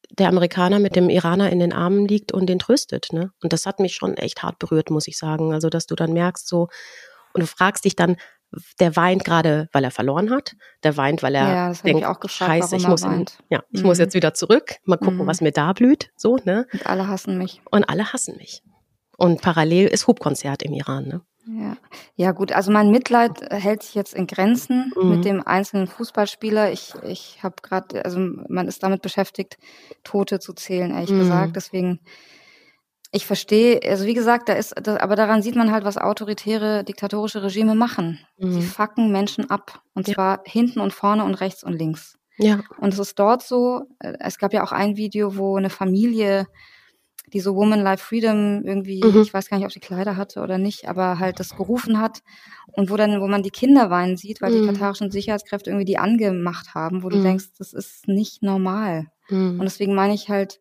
der 0.10 0.30
Amerikaner 0.30 0.80
mit 0.80 0.96
dem 0.96 1.10
Iraner 1.10 1.51
in 1.51 1.60
den 1.60 1.74
Armen 1.74 2.08
liegt 2.08 2.32
und 2.32 2.48
den 2.48 2.60
tröstet. 2.60 3.12
Ne? 3.12 3.32
Und 3.42 3.54
das 3.54 3.65
hat 3.65 3.80
mich 3.80 3.96
schon 3.96 4.15
echt 4.18 4.44
hart 4.44 4.60
berührt, 4.60 4.89
muss 4.89 5.08
ich 5.08 5.18
sagen. 5.18 5.54
Also, 5.54 5.70
dass 5.70 5.86
du 5.86 5.96
dann 5.96 6.13
merkst 6.13 6.48
so, 6.48 6.68
und 7.34 7.42
du 7.42 7.48
fragst 7.48 7.84
dich 7.84 7.96
dann, 7.96 8.15
der 8.79 8.95
weint 8.95 9.24
gerade, 9.25 9.67
weil 9.71 9.83
er 9.83 9.91
verloren 9.91 10.29
hat. 10.31 10.55
Der 10.83 10.97
weint, 10.97 11.24
weil 11.24 11.35
er 11.35 11.47
Ja, 11.53 11.67
das 11.69 11.81
denkt, 11.81 12.00
ich 12.01 12.05
auch 12.05 12.19
gefragt, 12.19 12.51
scheiße, 12.51 12.75
ich 12.75 12.88
muss, 12.88 13.03
in, 13.03 13.25
ja, 13.50 13.63
ich 13.71 13.81
Mhm. 13.81 13.88
muss 13.88 13.97
jetzt 14.00 14.13
wieder 14.15 14.33
zurück, 14.33 14.75
mal 14.83 14.97
gucken, 14.97 15.19
Mhm. 15.24 15.27
was 15.27 15.41
mir 15.41 15.51
da 15.51 15.74
blüht, 15.74 16.12
so, 16.15 16.38
ne? 16.45 16.67
Und 16.74 16.85
alle 16.88 17.07
hassen 17.07 17.38
mich. 17.38 17.62
Und 17.71 17.83
alle 17.89 18.12
hassen 18.13 18.38
mich. 18.38 18.62
Und 19.17 19.41
parallel 19.41 19.88
ist 19.88 20.07
Hubkonzert 20.07 20.62
im 20.63 20.74
Iran, 20.74 21.07
ne? 21.07 21.21
Ja. 21.47 21.77
ja, 22.15 22.31
gut, 22.31 22.51
also 22.53 22.71
mein 22.71 22.89
Mitleid 22.89 23.39
äh, 23.51 23.55
hält 23.57 23.83
sich 23.83 23.93
jetzt 23.93 24.15
in 24.15 24.25
Grenzen 24.25 24.91
Mhm. 24.95 25.09
mit 25.09 25.25
dem 25.25 25.45
einzelnen 25.45 25.85
Fußballspieler. 25.85 26.71
Ich, 26.71 26.93
ich 27.03 27.43
habe 27.43 27.55
gerade, 27.62 28.03
also 28.03 28.17
man 28.19 28.67
ist 28.67 28.81
damit 28.81 29.03
beschäftigt, 29.03 29.57
Tote 30.03 30.39
zu 30.39 30.53
zählen, 30.53 30.89
ehrlich 30.91 31.12
Mhm. 31.12 31.19
gesagt. 31.19 31.55
Deswegen, 31.55 32.00
ich 33.15 33.25
verstehe, 33.25 33.79
also 33.89 34.05
wie 34.05 34.13
gesagt, 34.13 34.50
da 34.50 34.53
ist, 34.53 34.75
da, 34.84 34.98
aber 34.98 35.15
daran 35.15 35.41
sieht 35.41 35.55
man 35.55 35.72
halt, 35.72 35.86
was 35.86 35.98
autoritäre, 35.98 36.84
diktatorische 36.84 37.41
Regime 37.43 37.74
machen. 37.74 38.19
Sie 38.38 38.45
Mhm. 38.60 38.62
fucken 38.62 39.12
Menschen 39.12 39.50
ab. 39.50 39.81
Und 39.93 40.07
Ja. 40.07 40.13
zwar 40.13 40.41
hinten 40.45 40.81
und 40.81 40.91
vorne 40.93 41.24
und 41.24 41.36
rechts 41.36 41.63
und 41.63 41.74
links. 41.74 42.17
Ja. 42.38 42.60
Und 42.77 42.93
es 42.93 43.00
ist 43.00 43.17
dort 43.17 43.41
so, 43.41 43.84
äh, 44.00 44.13
es 44.19 44.38
gab 44.38 44.51
ja 44.53 44.63
auch 44.63 44.74
ein 44.74 44.98
Video, 44.98 45.38
wo 45.38 45.55
eine 45.55 45.69
Familie, 45.69 46.48
die 47.34 47.39
so 47.39 47.55
Woman 47.55 47.81
Life 47.81 48.03
Freedom 48.03 48.63
irgendwie, 48.65 49.01
Mhm. 49.03 49.22
ich 49.22 49.34
weiß 49.34 49.50
gar 49.50 49.57
nicht, 49.57 49.65
ob 49.65 49.72
die 49.72 49.79
Kleider 49.79 50.17
hatte 50.17 50.41
oder 50.41 50.57
nicht, 50.57 50.88
aber 50.89 51.17
halt 51.17 51.39
das 51.39 51.55
gerufen 51.55 52.00
hat 52.01 52.19
und 52.74 52.89
wo 52.91 52.98
dann, 52.98 53.22
wo 53.22 53.27
man 53.27 53.43
die 53.43 53.50
Kinder 53.50 53.89
weinen 53.89 54.17
sieht, 54.17 54.41
weil 54.41 54.51
die 54.51 54.60
Mhm. 54.60 54.74
katarischen 54.74 55.10
Sicherheitskräfte 55.10 55.69
irgendwie 55.69 55.86
die 55.86 55.98
angemacht 55.98 56.75
haben, 56.75 57.01
wo 57.01 57.10
du 57.10 57.17
Mhm. 57.17 57.24
denkst, 57.24 57.45
das 57.57 57.72
ist 57.72 58.07
nicht 58.10 58.43
normal. 58.43 59.07
Mhm. 59.29 59.60
Und 59.60 59.63
deswegen 59.63 59.95
meine 59.95 60.13
ich 60.13 60.27
halt, 60.29 60.60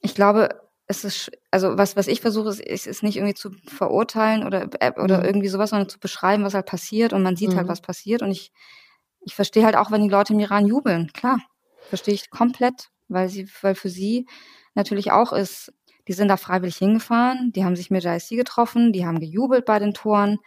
ich 0.00 0.14
glaube, 0.14 0.61
es 0.92 1.04
ist, 1.04 1.30
also 1.50 1.78
was, 1.78 1.96
was 1.96 2.06
ich 2.08 2.20
versuche, 2.20 2.48
ist, 2.50 2.60
ist, 2.60 2.86
ist 2.86 3.02
nicht 3.02 3.16
irgendwie 3.16 3.34
zu 3.34 3.50
verurteilen 3.66 4.46
oder, 4.46 4.68
äh, 4.80 4.92
oder 5.00 5.18
Mhm. 5.18 5.24
irgendwie 5.24 5.48
sowas, 5.48 5.70
sondern 5.70 5.88
zu 5.88 5.98
beschreiben, 6.00 6.44
was 6.44 6.54
halt 6.54 6.66
passiert 6.66 7.12
und 7.12 7.22
man 7.22 7.36
sieht 7.36 7.56
halt, 7.56 7.66
Mhm. 7.66 7.68
was 7.68 7.80
passiert 7.82 8.22
und 8.22 8.30
ich, 8.30 8.52
ich 9.22 9.34
verstehe 9.34 9.64
halt 9.64 9.76
auch, 9.76 9.90
wenn 9.90 10.02
die 10.02 10.08
Leute 10.08 10.32
im 10.32 10.40
Iran 10.40 10.66
jubeln, 10.66 11.12
klar, 11.12 11.38
verstehe 11.88 12.14
ich 12.14 12.30
komplett, 12.30 12.88
weil 13.08 13.28
sie, 13.28 13.48
weil 13.62 13.74
für 13.74 13.88
sie 13.90 14.26
natürlich 14.74 15.12
auch 15.12 15.32
ist, 15.32 15.72
die 16.08 16.12
sind 16.14 16.28
da 16.28 16.36
freiwillig 16.36 16.76
hingefahren, 16.78 17.52
die 17.52 17.64
haben 17.64 17.76
sich 17.76 17.90
mit 17.90 18.04
JSC 18.04 18.36
getroffen, 18.36 18.92
die 18.92 19.06
haben 19.06 19.20
gejubelt 19.20 19.64
bei 19.66 19.78
den 19.78 19.94
Toren 19.94 20.38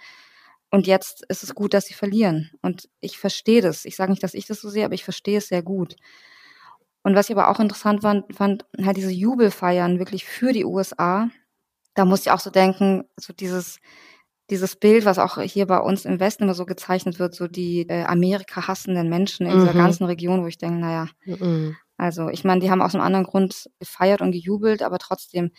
und 0.71 0.87
jetzt 0.87 1.23
ist 1.29 1.43
es 1.43 1.55
gut, 1.55 1.73
dass 1.73 1.85
sie 1.85 1.93
verlieren 1.93 2.51
und 2.61 2.89
ich 3.01 3.17
verstehe 3.17 3.61
das. 3.61 3.85
Ich 3.85 3.95
sage 3.95 4.11
nicht, 4.11 4.23
dass 4.23 4.33
ich 4.33 4.45
das 4.47 4.59
so 4.61 4.69
sehe, 4.69 4.85
aber 4.85 4.95
ich 4.95 5.03
verstehe 5.05 5.37
es 5.37 5.47
sehr 5.47 5.63
gut. 5.63 5.95
Und 7.05 7.13
was 7.13 7.29
ich 7.29 7.35
aber 7.37 7.49
auch 7.49 7.59
interessant 7.59 8.01
fand, 8.01 8.35
fand 8.35 8.65
halt 8.83 8.97
diese 8.97 9.11
Jubelfeiern 9.11 9.99
wirklich 9.99 10.25
für 10.25 10.53
die 10.53 10.65
USA. 10.65 11.29
Da 11.93 12.03
musste 12.03 12.29
ich 12.29 12.31
auch 12.33 12.39
so 12.39 12.49
denken, 12.49 13.03
so 13.15 13.31
dieses, 13.31 13.77
dieses 14.49 14.75
Bild, 14.75 15.05
was 15.05 15.19
auch 15.19 15.39
hier 15.39 15.67
bei 15.67 15.77
uns 15.77 16.05
im 16.05 16.19
Westen 16.19 16.45
immer 16.45 16.55
so 16.55 16.65
gezeichnet 16.65 17.19
wird, 17.19 17.35
so 17.35 17.47
die 17.47 17.87
äh, 17.87 18.05
Amerika 18.05 18.67
hassenden 18.67 19.07
Menschen 19.07 19.45
in 19.45 19.53
dieser 19.53 19.73
Mhm. 19.73 19.77
ganzen 19.77 20.05
Region, 20.05 20.41
wo 20.41 20.47
ich 20.47 20.57
denke, 20.57 20.79
naja, 20.79 21.07
Mhm. 21.25 21.75
also 21.95 22.29
ich 22.29 22.43
meine, 22.43 22.59
die 22.61 22.71
haben 22.71 22.81
aus 22.81 22.95
einem 22.95 23.03
anderen 23.03 23.27
Grund 23.27 23.69
gefeiert 23.77 24.21
und 24.21 24.31
gejubelt, 24.31 24.81
aber 24.81 24.97
trotzdem, 24.97 25.51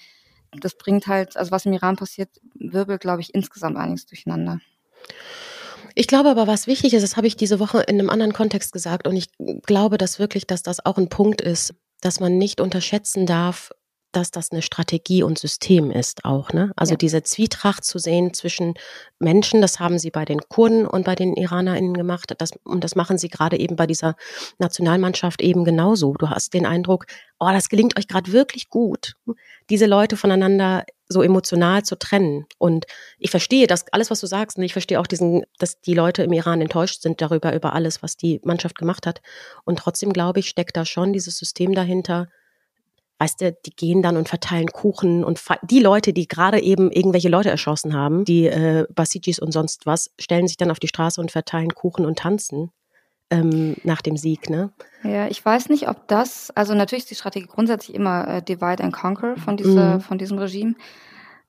das 0.50 0.76
bringt 0.76 1.06
halt, 1.06 1.36
also 1.36 1.52
was 1.52 1.64
im 1.64 1.74
Iran 1.74 1.94
passiert, 1.94 2.30
wirbelt, 2.54 3.00
glaube 3.02 3.20
ich, 3.20 3.32
insgesamt 3.34 3.76
einiges 3.76 4.06
durcheinander. 4.06 4.58
Ich 5.94 6.06
glaube 6.06 6.30
aber, 6.30 6.46
was 6.46 6.66
wichtig 6.66 6.94
ist, 6.94 7.02
das 7.02 7.16
habe 7.16 7.26
ich 7.26 7.36
diese 7.36 7.58
Woche 7.60 7.80
in 7.82 7.98
einem 7.98 8.10
anderen 8.10 8.32
Kontext 8.32 8.72
gesagt 8.72 9.06
und 9.06 9.16
ich 9.16 9.28
glaube, 9.66 9.98
dass 9.98 10.18
wirklich, 10.18 10.46
dass 10.46 10.62
das 10.62 10.84
auch 10.84 10.98
ein 10.98 11.08
Punkt 11.08 11.40
ist, 11.40 11.74
dass 12.00 12.20
man 12.20 12.38
nicht 12.38 12.60
unterschätzen 12.60 13.26
darf, 13.26 13.70
dass 14.12 14.30
das 14.30 14.50
eine 14.50 14.62
Strategie 14.62 15.22
und 15.22 15.38
System 15.38 15.90
ist 15.90 16.24
auch, 16.24 16.52
ne? 16.52 16.72
Also 16.76 16.92
Ja. 16.94 16.96
diese 16.96 17.22
Zwietracht 17.22 17.84
zu 17.84 17.98
sehen 17.98 18.32
zwischen 18.32 18.74
Menschen, 19.18 19.60
das 19.60 19.78
haben 19.78 19.98
sie 19.98 20.10
bei 20.10 20.24
den 20.24 20.40
Kurden 20.48 20.86
und 20.86 21.04
bei 21.04 21.14
den 21.14 21.34
IranerInnen 21.34 21.92
gemacht, 21.94 22.32
das, 22.38 22.50
und 22.64 22.82
das 22.82 22.94
machen 22.94 23.18
sie 23.18 23.28
gerade 23.28 23.58
eben 23.58 23.76
bei 23.76 23.86
dieser 23.86 24.14
Nationalmannschaft 24.58 25.42
eben 25.42 25.64
genauso. 25.64 26.14
Du 26.14 26.30
hast 26.30 26.54
den 26.54 26.64
Eindruck, 26.64 27.06
oh, 27.38 27.50
das 27.52 27.68
gelingt 27.68 27.98
euch 27.98 28.08
gerade 28.08 28.32
wirklich 28.32 28.70
gut, 28.70 29.14
diese 29.68 29.86
Leute 29.86 30.16
voneinander 30.16 30.84
so 31.08 31.22
emotional 31.22 31.84
zu 31.84 31.96
trennen. 31.96 32.46
Und 32.58 32.86
ich 33.18 33.30
verstehe 33.30 33.66
das 33.66 33.84
alles, 33.92 34.10
was 34.10 34.20
du 34.20 34.26
sagst, 34.26 34.58
und 34.58 34.64
ich 34.64 34.72
verstehe 34.72 35.00
auch 35.00 35.06
diesen, 35.06 35.44
dass 35.58 35.80
die 35.80 35.94
Leute 35.94 36.22
im 36.22 36.32
Iran 36.32 36.60
enttäuscht 36.60 37.02
sind 37.02 37.20
darüber, 37.20 37.54
über 37.54 37.74
alles, 37.74 38.02
was 38.02 38.16
die 38.16 38.40
Mannschaft 38.44 38.76
gemacht 38.76 39.06
hat. 39.06 39.20
Und 39.64 39.78
trotzdem, 39.78 40.12
glaube 40.12 40.40
ich, 40.40 40.48
steckt 40.48 40.76
da 40.76 40.84
schon 40.84 41.12
dieses 41.12 41.38
System 41.38 41.74
dahinter. 41.74 42.28
Weißt 43.18 43.40
du, 43.40 43.56
die 43.64 43.70
gehen 43.70 44.02
dann 44.02 44.16
und 44.16 44.28
verteilen 44.28 44.68
Kuchen 44.68 45.24
und 45.24 45.40
die 45.62 45.80
Leute, 45.80 46.12
die 46.12 46.28
gerade 46.28 46.60
eben 46.60 46.90
irgendwelche 46.90 47.30
Leute 47.30 47.48
erschossen 47.48 47.94
haben, 47.94 48.24
die 48.24 48.46
äh, 48.46 48.86
Basijis 48.94 49.38
und 49.38 49.52
sonst 49.52 49.86
was, 49.86 50.10
stellen 50.18 50.46
sich 50.46 50.58
dann 50.58 50.70
auf 50.70 50.80
die 50.80 50.88
Straße 50.88 51.20
und 51.20 51.30
verteilen 51.30 51.74
Kuchen 51.74 52.04
und 52.04 52.18
tanzen 52.18 52.72
ähm, 53.30 53.74
nach 53.84 54.02
dem 54.02 54.16
Sieg, 54.16 54.48
ne? 54.50 54.70
Ja, 55.02 55.28
ich 55.28 55.44
weiß 55.44 55.68
nicht, 55.68 55.88
ob 55.88 56.06
das, 56.08 56.50
also 56.54 56.74
natürlich 56.74 57.04
ist 57.04 57.10
die 57.10 57.14
Strategie 57.16 57.46
grundsätzlich 57.46 57.94
immer 57.96 58.26
äh, 58.28 58.42
Divide 58.42 58.82
and 58.84 58.92
Conquer 58.92 59.36
von, 59.36 59.56
dieser, 59.56 59.96
Mhm. 59.96 60.00
von 60.00 60.18
diesem 60.18 60.38
Regime. 60.38 60.74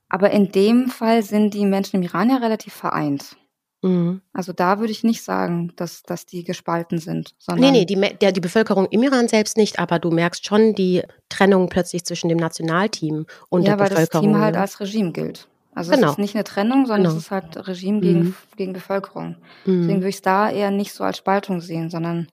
Aber 0.10 0.32
in 0.32 0.52
dem 0.52 0.88
Fall 0.90 1.22
sind 1.24 1.54
die 1.54 1.66
Menschen 1.66 1.98
im 1.98 2.02
Iran 2.04 2.30
ja 2.30 2.38
relativ 2.38 2.74
vereint. 2.74 3.36
Mhm. 3.84 4.22
Also 4.34 4.54
da 4.54 4.80
würde 4.80 4.92
ich 4.92 5.04
nicht 5.04 5.22
sagen, 5.24 5.72
dass, 5.76 6.02
dass 6.02 6.26
die 6.26 6.44
gespalten 6.44 6.98
sind. 6.98 7.30
Nee, 7.32 7.36
Sondern, 7.40 7.72
nee, 7.74 7.86
die, 7.86 7.96
Me- 7.96 8.16
der, 8.20 8.32
die 8.32 8.40
Bevölkerung 8.40 8.88
im 8.90 9.04
Iran 9.04 9.28
selbst 9.28 9.56
nicht, 9.58 9.78
aber 9.80 10.00
du 10.00 10.10
merkst 10.10 10.46
schon 10.48 10.74
die 10.74 11.04
Trennung 11.30 11.70
plötzlich 11.70 12.04
zwischen 12.06 12.30
dem 12.30 12.38
Nationalteam 12.40 13.26
und 13.50 13.62
ja, 13.64 13.76
der 13.76 13.80
weil 13.80 13.90
das 13.90 14.00
Bevölkerung. 14.10 14.34
Team 14.34 14.42
halt 14.42 14.56
als 14.56 14.80
Regime 14.80 15.12
gilt. 15.12 15.48
Also 15.78 15.92
Genau. 15.92 16.08
es 16.08 16.12
ist 16.14 16.18
nicht 16.18 16.34
eine 16.36 16.44
Trennung, 16.44 16.86
sondern 16.88 17.04
Genau. 17.04 17.16
es 17.16 17.24
ist 17.26 17.32
halt 17.32 17.68
Regime 17.68 18.00
gegen, 18.02 18.20
Mhm. 18.20 18.36
gegen 18.56 18.74
Bevölkerung. 18.74 19.36
Deswegen 19.66 19.86
Mhm. 19.86 20.02
würde 20.02 20.10
ich 20.10 20.16
es 20.16 20.22
da 20.24 20.50
eher 20.50 20.72
nicht 20.72 20.92
so 20.92 21.04
als 21.04 21.18
Spaltung 21.20 21.62
sehen, 21.62 21.90
sondern 21.92 22.28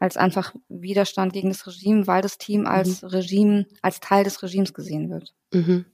als 0.00 0.18
einfach 0.18 0.54
Widerstand 0.68 1.32
gegen 1.32 1.48
das 1.48 1.66
Regime, 1.66 2.06
weil 2.06 2.20
das 2.20 2.36
Team 2.36 2.66
als 2.66 3.00
Mhm. 3.02 3.08
Regime, 3.08 3.66
als 3.80 4.00
Teil 4.00 4.24
des 4.24 4.42
Regimes 4.42 4.74
gesehen 4.74 5.08
wird. 5.08 5.32
Mhm. 5.52 5.86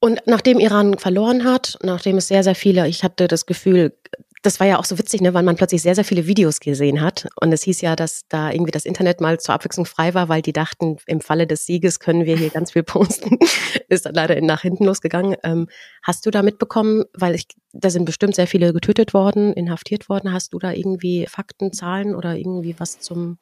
Und 0.00 0.22
nachdem 0.26 0.58
Iran 0.58 0.98
verloren 0.98 1.44
hat, 1.44 1.78
nachdem 1.82 2.16
es 2.16 2.26
sehr, 2.28 2.42
sehr 2.42 2.54
viele, 2.54 2.88
ich 2.88 3.04
hatte 3.04 3.28
das 3.28 3.46
Gefühl, 3.46 3.92
das 4.42 4.58
war 4.58 4.66
ja 4.66 4.78
auch 4.78 4.84
so 4.84 4.98
witzig, 4.98 5.20
ne, 5.20 5.34
weil 5.34 5.42
man 5.42 5.56
plötzlich 5.56 5.82
sehr, 5.82 5.94
sehr 5.94 6.04
viele 6.04 6.26
Videos 6.26 6.60
gesehen 6.60 7.02
hat. 7.02 7.28
Und 7.40 7.52
es 7.52 7.62
hieß 7.62 7.82
ja, 7.82 7.94
dass 7.94 8.22
da 8.28 8.50
irgendwie 8.50 8.70
das 8.70 8.86
Internet 8.86 9.20
mal 9.20 9.38
zur 9.38 9.54
Abwechslung 9.54 9.84
frei 9.84 10.14
war, 10.14 10.30
weil 10.30 10.40
die 10.40 10.54
dachten, 10.54 10.96
im 11.06 11.20
Falle 11.20 11.46
des 11.46 11.66
Sieges 11.66 12.00
können 12.00 12.24
wir 12.24 12.36
hier 12.36 12.48
ganz 12.48 12.72
viel 12.72 12.82
posten. 12.82 13.38
Ist 13.88 14.06
dann 14.06 14.14
leider 14.14 14.40
nach 14.40 14.62
hinten 14.62 14.84
losgegangen. 14.84 15.36
Ähm, 15.42 15.68
hast 16.02 16.24
du 16.24 16.30
da 16.30 16.42
mitbekommen, 16.42 17.04
weil 17.12 17.34
ich, 17.34 17.48
da 17.72 17.90
sind 17.90 18.06
bestimmt 18.06 18.34
sehr 18.34 18.46
viele 18.46 18.72
getötet 18.72 19.12
worden, 19.12 19.52
inhaftiert 19.52 20.08
worden. 20.08 20.32
Hast 20.32 20.54
du 20.54 20.58
da 20.58 20.72
irgendwie 20.72 21.26
Fakten, 21.26 21.72
Zahlen 21.74 22.14
oder 22.14 22.36
irgendwie 22.36 22.74
was 22.78 22.98
zum, 22.98 23.36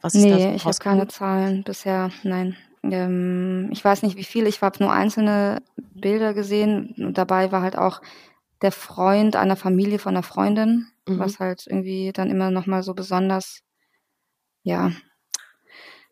was 0.00 0.14
ist 0.14 0.24
da 0.24 0.30
so 0.30 0.34
Nee, 0.34 0.54
ich 0.54 0.64
habe 0.64 0.78
keine 0.78 1.08
Zahlen 1.08 1.62
bisher, 1.62 2.10
nein. 2.22 2.56
Ähm, 2.84 3.68
ich 3.70 3.84
weiß 3.84 4.02
nicht, 4.02 4.16
wie 4.16 4.24
viele, 4.24 4.48
ich 4.48 4.62
habe 4.62 4.82
nur 4.82 4.92
einzelne 4.92 5.60
Bilder 5.94 6.32
gesehen. 6.32 6.94
Und 6.96 7.18
dabei 7.18 7.52
war 7.52 7.60
halt 7.60 7.76
auch 7.76 8.00
der 8.62 8.72
Freund 8.72 9.36
einer 9.36 9.56
Familie 9.56 9.98
von 9.98 10.14
einer 10.14 10.22
Freundin, 10.22 10.88
Mhm. 11.08 11.18
was 11.20 11.38
halt 11.38 11.66
irgendwie 11.66 12.12
dann 12.12 12.30
immer 12.30 12.50
nochmal 12.50 12.82
so 12.82 12.94
besonders, 12.94 13.60
ja, 14.62 14.92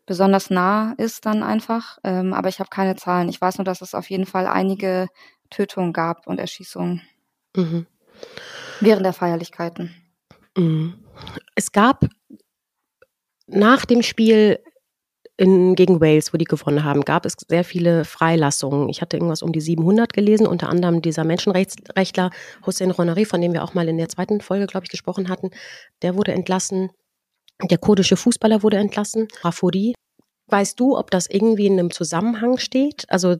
besonders 0.05 0.49
nah 0.49 0.93
ist 0.97 1.25
dann 1.25 1.43
einfach. 1.43 1.97
Ähm, 2.03 2.33
aber 2.33 2.49
ich 2.49 2.59
habe 2.59 2.69
keine 2.69 2.95
Zahlen. 2.95 3.29
Ich 3.29 3.39
weiß 3.41 3.57
nur, 3.57 3.65
dass 3.65 3.81
es 3.81 3.93
auf 3.93 4.09
jeden 4.09 4.25
Fall 4.25 4.47
einige 4.47 5.07
Tötungen 5.49 5.93
gab 5.93 6.27
und 6.27 6.39
Erschießungen 6.39 7.01
Mhm. 7.55 7.85
während 8.79 9.05
der 9.05 9.13
Feierlichkeiten. 9.13 9.93
Mhm. 10.57 11.03
Es 11.55 11.71
gab 11.71 12.05
nach 13.47 13.85
dem 13.85 14.01
Spiel 14.03 14.59
in, 15.37 15.75
gegen 15.75 16.01
Wales, 16.01 16.33
wo 16.33 16.37
die 16.37 16.45
gewonnen 16.45 16.83
haben, 16.83 17.01
gab 17.01 17.25
es 17.25 17.33
sehr 17.47 17.63
viele 17.63 18.05
Freilassungen. 18.05 18.89
Ich 18.89 19.01
hatte 19.01 19.17
irgendwas 19.17 19.43
um 19.43 19.51
die 19.51 19.61
700 19.61 20.11
gelesen, 20.11 20.47
unter 20.47 20.69
anderem 20.69 21.01
dieser 21.01 21.23
Menschenrechtler 21.23 22.31
Hossein 22.65 22.91
Ronari, 22.91 23.25
von 23.25 23.39
dem 23.39 23.53
wir 23.53 23.63
auch 23.63 23.75
mal 23.75 23.87
in 23.87 23.97
der 23.97 24.09
zweiten 24.09 24.41
Folge, 24.41 24.65
glaube 24.65 24.85
ich, 24.85 24.89
gesprochen 24.89 25.29
hatten. 25.29 25.51
Der 26.01 26.15
wurde 26.15 26.33
entlassen. 26.33 26.89
Der 27.69 27.77
kurdische 27.77 28.17
Fußballer 28.17 28.63
wurde 28.63 28.77
entlassen, 28.77 29.27
Rafuri. 29.41 29.93
Weißt 30.49 30.79
du, 30.79 30.97
ob 30.97 31.11
das 31.11 31.27
irgendwie 31.29 31.67
in 31.67 31.73
einem 31.73 31.91
Zusammenhang 31.91 32.57
steht? 32.57 33.03
Also 33.09 33.35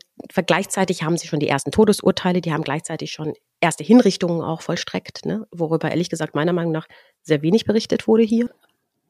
gleichzeitig 0.45 1.03
haben 1.03 1.17
sie 1.17 1.27
schon 1.27 1.39
die 1.39 1.47
ersten 1.47 1.71
Todesurteile, 1.71 2.41
die 2.41 2.51
haben 2.51 2.63
gleichzeitig 2.63 3.11
schon 3.11 3.33
erste 3.61 3.83
Hinrichtungen 3.83 4.41
auch 4.41 4.61
vollstreckt, 4.61 5.25
ne? 5.25 5.47
worüber 5.51 5.89
ehrlich 5.89 6.09
gesagt 6.09 6.35
meiner 6.35 6.53
Meinung 6.53 6.73
nach 6.73 6.87
sehr 7.23 7.41
wenig 7.41 7.65
berichtet 7.65 8.07
wurde 8.07 8.23
hier. 8.23 8.49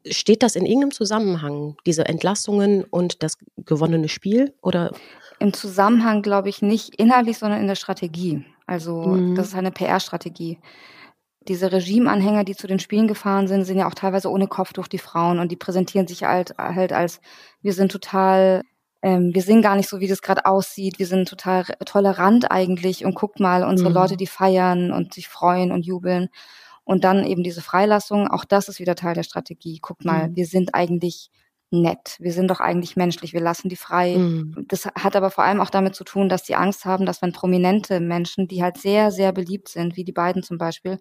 Steht 0.06 0.44
das 0.44 0.56
in 0.56 0.66
irgendeinem 0.66 0.92
Zusammenhang, 0.92 1.78
diese 1.86 2.06
Entlassungen 2.06 2.84
und 2.84 3.24
das 3.24 3.38
gewonnene 3.58 4.10
Spiel? 4.10 4.54
Oder 4.62 4.92
Im 5.40 5.54
Zusammenhang 5.54 6.22
glaube 6.22 6.50
ich 6.50 6.62
nicht 6.62 6.96
inhaltlich, 6.96 7.38
sondern 7.38 7.62
in 7.62 7.68
der 7.68 7.76
Strategie. 7.76 8.46
Also 8.66 9.02
Mhm. 9.02 9.36
das 9.36 9.48
ist 9.48 9.56
eine 9.56 9.72
PR-Strategie. 9.72 10.60
Diese 11.48 11.72
Regimeanhänger, 11.72 12.44
die 12.44 12.56
zu 12.56 12.68
den 12.68 12.80
Spielen 12.80 13.08
gefahren 13.08 13.48
sind, 13.48 13.64
sind 13.64 13.78
ja 13.78 13.88
auch 13.88 13.94
teilweise 13.94 14.30
ohne 14.30 14.48
Kopftuch 14.48 14.88
die 14.88 14.98
Frauen 14.98 15.40
und 15.40 15.52
die 15.52 15.56
präsentieren 15.56 16.08
sich 16.08 16.24
halt, 16.24 16.58
halt 16.58 16.92
als 16.92 17.22
wir 17.62 17.74
sind 17.74 17.92
total 17.92 18.64
ähm, 19.04 19.34
wir 19.34 19.42
sind 19.42 19.62
gar 19.62 19.76
nicht 19.76 19.90
so, 19.90 20.00
wie 20.00 20.08
das 20.08 20.22
gerade 20.22 20.46
aussieht. 20.46 21.00
Wir 21.00 21.06
sind 21.06 21.30
total 21.30 21.66
tolerant 21.86 22.52
eigentlich 22.52 23.06
und 23.06 23.16
guckt 23.16 23.40
mal 23.40 23.64
unsere 23.64 23.90
mhm. 23.90 23.96
Leute, 23.96 24.18
die 24.18 24.28
feiern 24.28 24.92
und 24.92 25.14
sich 25.14 25.28
freuen 25.28 25.72
und 25.72 25.86
jubeln. 25.86 26.30
Und 26.88 27.04
dann 27.04 27.26
eben 27.26 27.44
diese 27.44 27.62
Freilassung, 27.62 28.30
auch 28.30 28.46
das 28.46 28.70
ist 28.70 28.80
wieder 28.80 28.96
Teil 28.96 29.14
der 29.14 29.24
Strategie. 29.24 29.80
Guckt 29.82 30.06
mal, 30.06 30.30
mhm. 30.30 30.38
wir 30.38 30.46
sind 30.46 30.74
eigentlich 30.74 31.30
nett. 31.70 32.16
Wir 32.20 32.32
sind 32.32 32.50
doch 32.50 32.62
eigentlich 32.62 32.96
menschlich. 32.96 33.34
Wir 33.34 33.42
lassen 33.42 33.68
die 33.68 33.76
frei. 33.76 34.16
Mhm. 34.16 34.66
Das 34.70 34.86
hat 34.86 35.18
aber 35.18 35.30
vor 35.30 35.44
allem 35.44 35.60
auch 35.60 35.70
damit 35.70 35.96
zu 35.96 36.06
tun, 36.06 36.30
dass 36.30 36.44
die 36.44 36.56
Angst 36.56 36.86
haben, 36.86 37.06
dass 37.06 37.22
wenn 37.22 37.34
prominente 37.34 38.00
Menschen, 38.00 38.48
die 38.48 38.64
halt 38.64 38.78
sehr, 38.78 39.12
sehr 39.12 39.34
beliebt 39.34 39.68
sind, 39.68 39.98
wie 39.98 40.06
die 40.06 40.14
beiden 40.14 40.44
zum 40.44 40.58
Beispiel, 40.58 40.98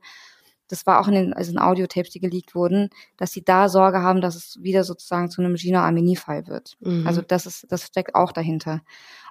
das 0.67 0.87
war 0.87 1.01
auch 1.01 1.07
in 1.07 1.15
den, 1.15 1.33
also 1.35 1.53
in 1.53 1.59
Audiotapes, 1.61 2.11
die 2.11 2.19
geleakt 2.19 2.57
wurden, 2.57 2.91
dass 3.17 3.31
sie 3.31 3.45
da 3.45 3.69
Sorge 3.69 4.03
haben, 4.03 4.21
dass 4.21 4.35
es 4.35 4.59
wieder 4.61 4.83
sozusagen 4.83 5.31
zu 5.31 5.41
einem 5.41 5.55
Gina 5.55 5.87
Amini-Fall 5.87 6.49
wird. 6.49 6.75
Mhm. 6.81 7.07
Also 7.07 7.23
das 7.23 7.47
ist, 7.47 7.67
das 7.71 7.85
steckt 7.87 8.17
auch 8.17 8.33
dahinter. 8.33 8.83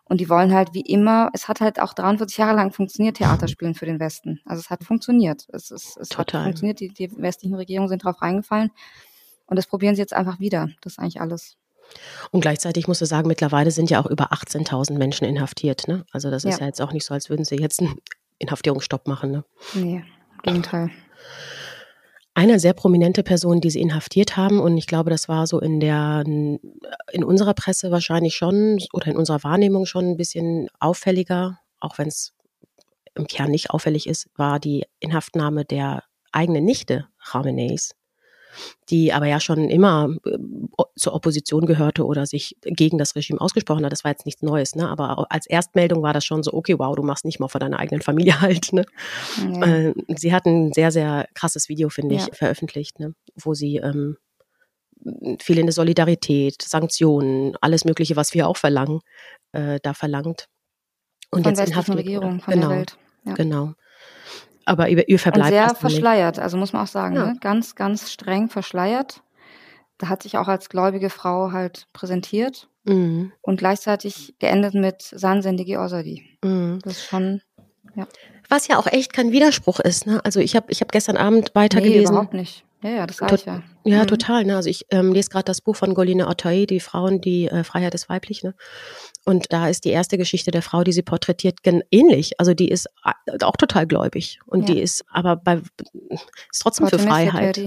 Und 0.08 0.22
die 0.22 0.30
wollen 0.30 0.54
halt 0.54 0.74
wie 0.74 0.82
immer, 0.82 1.32
es 1.34 1.48
hat 1.48 1.62
halt 1.62 1.82
auch 1.82 1.94
43 1.94 2.38
Jahre 2.38 2.56
lang 2.56 2.72
funktioniert, 2.72 3.18
Theaterspielen 3.18 3.74
für 3.74 3.88
den 3.88 4.00
Westen. 4.00 4.40
Also 4.46 4.60
es 4.60 4.70
hat 4.70 4.84
funktioniert. 4.84 5.48
Es, 5.52 5.72
ist, 5.72 5.98
es 5.98 6.10
Total. 6.10 6.42
hat 6.42 6.46
funktioniert, 6.46 6.80
die, 6.80 6.90
die 6.90 7.12
westlichen 7.18 7.56
Regierungen 7.56 7.90
sind 7.90 8.04
drauf 8.04 8.22
reingefallen. 8.22 8.72
Und 9.48 9.58
das 9.58 9.66
probieren 9.66 9.96
sie 9.96 10.02
jetzt 10.02 10.14
einfach 10.14 10.40
wieder. 10.40 10.70
Das 10.82 10.94
ist 10.94 11.00
eigentlich 11.00 11.22
alles. 11.22 11.58
Und 12.32 12.42
gleichzeitig 12.42 12.88
musst 12.88 13.02
du 13.02 13.06
sagen, 13.06 13.28
mittlerweile 13.28 13.72
sind 13.72 13.90
ja 13.90 14.00
auch 14.00 14.06
über 14.08 14.32
18.000 14.32 14.98
Menschen 14.98 15.26
inhaftiert. 15.26 15.88
Ne? 15.88 16.06
Also 16.12 16.30
das 16.30 16.44
ist 16.44 16.56
ja. 16.56 16.62
ja 16.62 16.66
jetzt 16.68 16.82
auch 16.82 16.94
nicht 16.94 17.06
so, 17.06 17.14
als 17.14 17.30
würden 17.30 17.46
sie 17.46 17.56
jetzt 17.56 17.80
einen 17.80 17.96
Inhaftierungsstopp 18.38 19.08
machen. 19.08 19.32
Ne? 19.32 19.46
Nee, 19.74 20.04
im 20.36 20.42
Gegenteil. 20.44 20.92
Eine 22.38 22.60
sehr 22.60 22.74
prominente 22.74 23.24
Person, 23.24 23.62
die 23.62 23.70
sie 23.70 23.80
inhaftiert 23.80 24.36
haben, 24.36 24.60
und 24.60 24.78
ich 24.78 24.88
glaube, 24.88 25.10
das 25.10 25.30
war 25.30 25.48
so 25.48 25.62
in 25.62 25.80
der, 25.80 26.22
in 26.26 27.24
unserer 27.24 27.54
Presse 27.54 27.92
wahrscheinlich 27.92 28.36
schon 28.36 28.78
oder 28.92 29.08
in 29.08 29.16
unserer 29.16 29.42
Wahrnehmung 29.44 29.86
schon 29.86 30.06
ein 30.06 30.18
bisschen 30.18 30.68
auffälliger, 30.80 31.60
auch 31.80 31.98
wenn 31.98 32.10
es 32.10 32.34
im 33.16 33.26
Kern 33.28 33.52
nicht 33.52 33.70
auffällig 33.70 34.06
ist, 34.06 34.28
war 34.36 34.60
die 34.60 34.84
Inhaftnahme 35.00 35.64
der 35.64 36.04
eigenen 36.34 36.66
Nichte 36.66 37.08
Khameneis 37.24 37.96
die 38.90 39.14
aber 39.14 39.26
ja 39.26 39.40
schon 39.40 39.70
immer 39.70 40.10
äh, 40.26 40.38
zur 40.96 41.14
Opposition 41.14 41.66
gehörte 41.66 42.06
oder 42.06 42.26
sich 42.26 42.58
gegen 42.62 42.98
das 42.98 43.16
Regime 43.16 43.42
ausgesprochen 43.42 43.86
hat. 43.86 43.92
Das 43.92 44.04
war 44.04 44.12
jetzt 44.12 44.26
nichts 44.26 44.42
Neues, 44.42 44.76
ne? 44.76 44.90
Aber 44.90 45.28
als 45.30 45.48
Erstmeldung 45.48 46.04
war 46.04 46.14
das 46.14 46.26
schon 46.26 46.44
so, 46.44 46.54
okay, 46.54 46.78
wow, 46.78 46.96
du 46.96 47.04
machst 47.04 47.26
nicht 47.26 47.40
mal 47.40 47.48
vor 47.48 47.60
deiner 47.60 47.80
eigenen 47.80 48.02
Familie 48.02 48.40
halt. 48.42 48.74
Ne? 48.74 48.86
Ja. 49.38 49.94
sie 50.16 50.34
hat 50.34 50.46
ein 50.46 50.74
sehr, 50.74 50.92
sehr 50.92 51.28
krasses 51.34 51.70
Video, 51.70 51.90
finde 51.90 52.16
ich, 52.16 52.28
ja. 52.28 52.34
veröffentlicht, 52.34 53.00
ne? 53.00 53.14
wo 53.36 53.54
sie 53.54 53.78
ähm, 53.78 54.18
fehlende 55.42 55.72
Solidarität, 55.72 56.62
Sanktionen, 56.62 57.56
alles 57.62 57.86
Mögliche, 57.86 58.16
was 58.16 58.34
wir 58.34 58.48
auch 58.48 58.58
verlangen, 58.58 59.02
äh, 59.52 59.80
da 59.82 59.94
verlangt. 59.94 60.48
Und 61.32 61.44
von 61.44 61.54
jetzt 61.54 61.68
in 61.68 61.76
Haft 61.76 61.90
Regierung, 61.90 62.40
von 62.40 62.54
genau, 62.54 62.70
der 62.70 62.78
Welt. 62.78 62.98
Ja. 63.26 63.34
Genau 63.34 63.74
aber 64.66 64.90
ihr, 64.90 65.08
ihr 65.08 65.20
verbleibt. 65.20 65.52
Und 65.52 65.54
sehr 65.54 65.76
verschleiert, 65.76 66.40
also 66.40 66.58
muss 66.58 66.74
man 66.74 66.84
auch 66.84 66.88
sagen, 66.88 67.16
ja. 67.16 67.26
ne? 67.28 67.38
ganz, 67.40 67.76
ganz 67.76 68.12
streng 68.12 68.50
verschleiert. 68.50 69.22
Da 69.98 70.10
hat 70.10 70.24
sich 70.24 70.38
auch 70.38 70.48
als 70.48 70.70
gläubige 70.70 71.10
Frau 71.10 71.52
halt 71.52 71.88
präsentiert 71.94 72.68
mhm. 72.84 73.32
und 73.42 73.58
gleichzeitig 73.58 74.36
geendet 74.40 74.74
mit 74.74 75.02
Sansendigi 75.02 75.78
Osadi. 75.78 76.38
Mhm. 76.44 76.80
Das 76.84 76.94
ist 76.94 77.06
schon, 77.06 77.42
ja. 77.96 78.06
Was 78.50 78.68
ja 78.68 78.78
auch 78.78 78.88
echt 78.88 79.14
kein 79.14 79.32
Widerspruch 79.32 79.80
ist, 79.80 80.06
ne? 80.06 80.20
Also 80.24 80.40
ich 80.40 80.56
habe 80.56 80.68
ich 80.70 80.82
hab 80.82 80.92
gestern 80.92 81.18
Abend 81.18 81.56
weitergelesen. 81.56 82.04
Nee, 82.04 82.10
überhaupt 82.10 82.34
nicht. 82.34 82.64
Ja, 82.84 82.90
ja, 82.90 83.08
das 83.08 83.18
sage 83.18 83.36
ich 83.36 83.46
ja. 83.46 83.64
Ja, 83.88 84.02
mhm. 84.02 84.08
total. 84.08 84.46
Ne? 84.46 84.56
Also 84.56 84.68
ich 84.68 84.88
ähm, 84.90 85.14
lese 85.14 85.30
gerade 85.30 85.46
das 85.46 85.62
Buch 85.62 85.76
von 85.76 85.94
Golina 85.94 86.28
Ottay, 86.28 86.66
die 86.66 86.80
Frauen, 86.80 87.22
die 87.22 87.48
äh, 87.48 87.64
Freiheit 87.64 87.94
ist 87.94 88.10
weiblich. 88.10 88.44
Ne? 88.44 88.56
Und 89.26 89.54
da 89.54 89.70
ist 89.70 89.86
die 89.86 89.92
erste 89.92 90.18
Geschichte 90.18 90.50
der 90.50 90.64
Frau, 90.64 90.84
die 90.84 90.92
sie 90.92 91.04
porträtiert, 91.04 91.60
ähnlich. 91.92 92.40
Also 92.40 92.56
die 92.56 92.70
ist 92.70 92.90
auch 93.42 93.56
total 93.58 93.86
gläubig 93.86 94.40
und 94.48 94.68
ja. 94.68 94.74
die 94.74 94.82
ist 94.82 95.06
aber 95.12 95.36
bei 95.36 95.62
ist 96.52 96.62
trotzdem 96.62 96.88
für 96.88 96.98
Freiheit. 96.98 97.58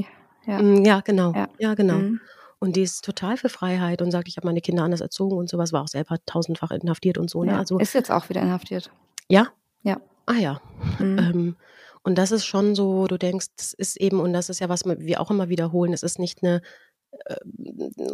Ja. 0.44 0.60
Mm, 0.60 0.84
ja. 0.84 1.00
genau. 1.00 1.32
Ja, 1.34 1.48
ja 1.58 1.74
genau. 1.74 1.94
Mhm. 1.94 2.20
Und 2.58 2.74
die 2.74 2.82
ist 2.82 3.04
total 3.04 3.36
für 3.36 3.48
Freiheit 3.48 4.02
und 4.02 4.10
sagt, 4.10 4.26
ich 4.26 4.36
habe 4.36 4.46
meine 4.48 4.60
Kinder 4.60 4.82
anders 4.82 5.00
erzogen 5.00 5.36
und 5.36 5.48
sowas, 5.48 5.72
war 5.72 5.82
auch 5.82 5.88
selber 5.88 6.16
tausendfach 6.26 6.72
inhaftiert 6.72 7.16
und 7.16 7.30
so. 7.30 7.44
Ne? 7.44 7.56
Also, 7.56 7.78
ist 7.78 7.94
jetzt 7.94 8.10
auch 8.10 8.28
wieder 8.28 8.42
inhaftiert. 8.42 8.90
Ja? 9.28 9.48
Ja. 9.82 10.00
Ah 10.26 10.34
ja. 10.34 10.60
Mhm. 10.98 11.18
Ähm, 11.18 11.56
und 12.02 12.16
das 12.16 12.32
ist 12.32 12.44
schon 12.44 12.74
so, 12.74 13.06
du 13.06 13.18
denkst, 13.18 13.46
das 13.56 13.72
ist 13.72 13.96
eben, 13.96 14.20
und 14.20 14.32
das 14.32 14.48
ist 14.48 14.60
ja, 14.60 14.68
was 14.68 14.84
wir 14.84 15.20
auch 15.20 15.30
immer 15.30 15.48
wiederholen, 15.48 15.92
es 15.92 16.02
ist 16.02 16.18
nicht 16.18 16.42
eine 16.42 16.62
äh, 17.10 17.36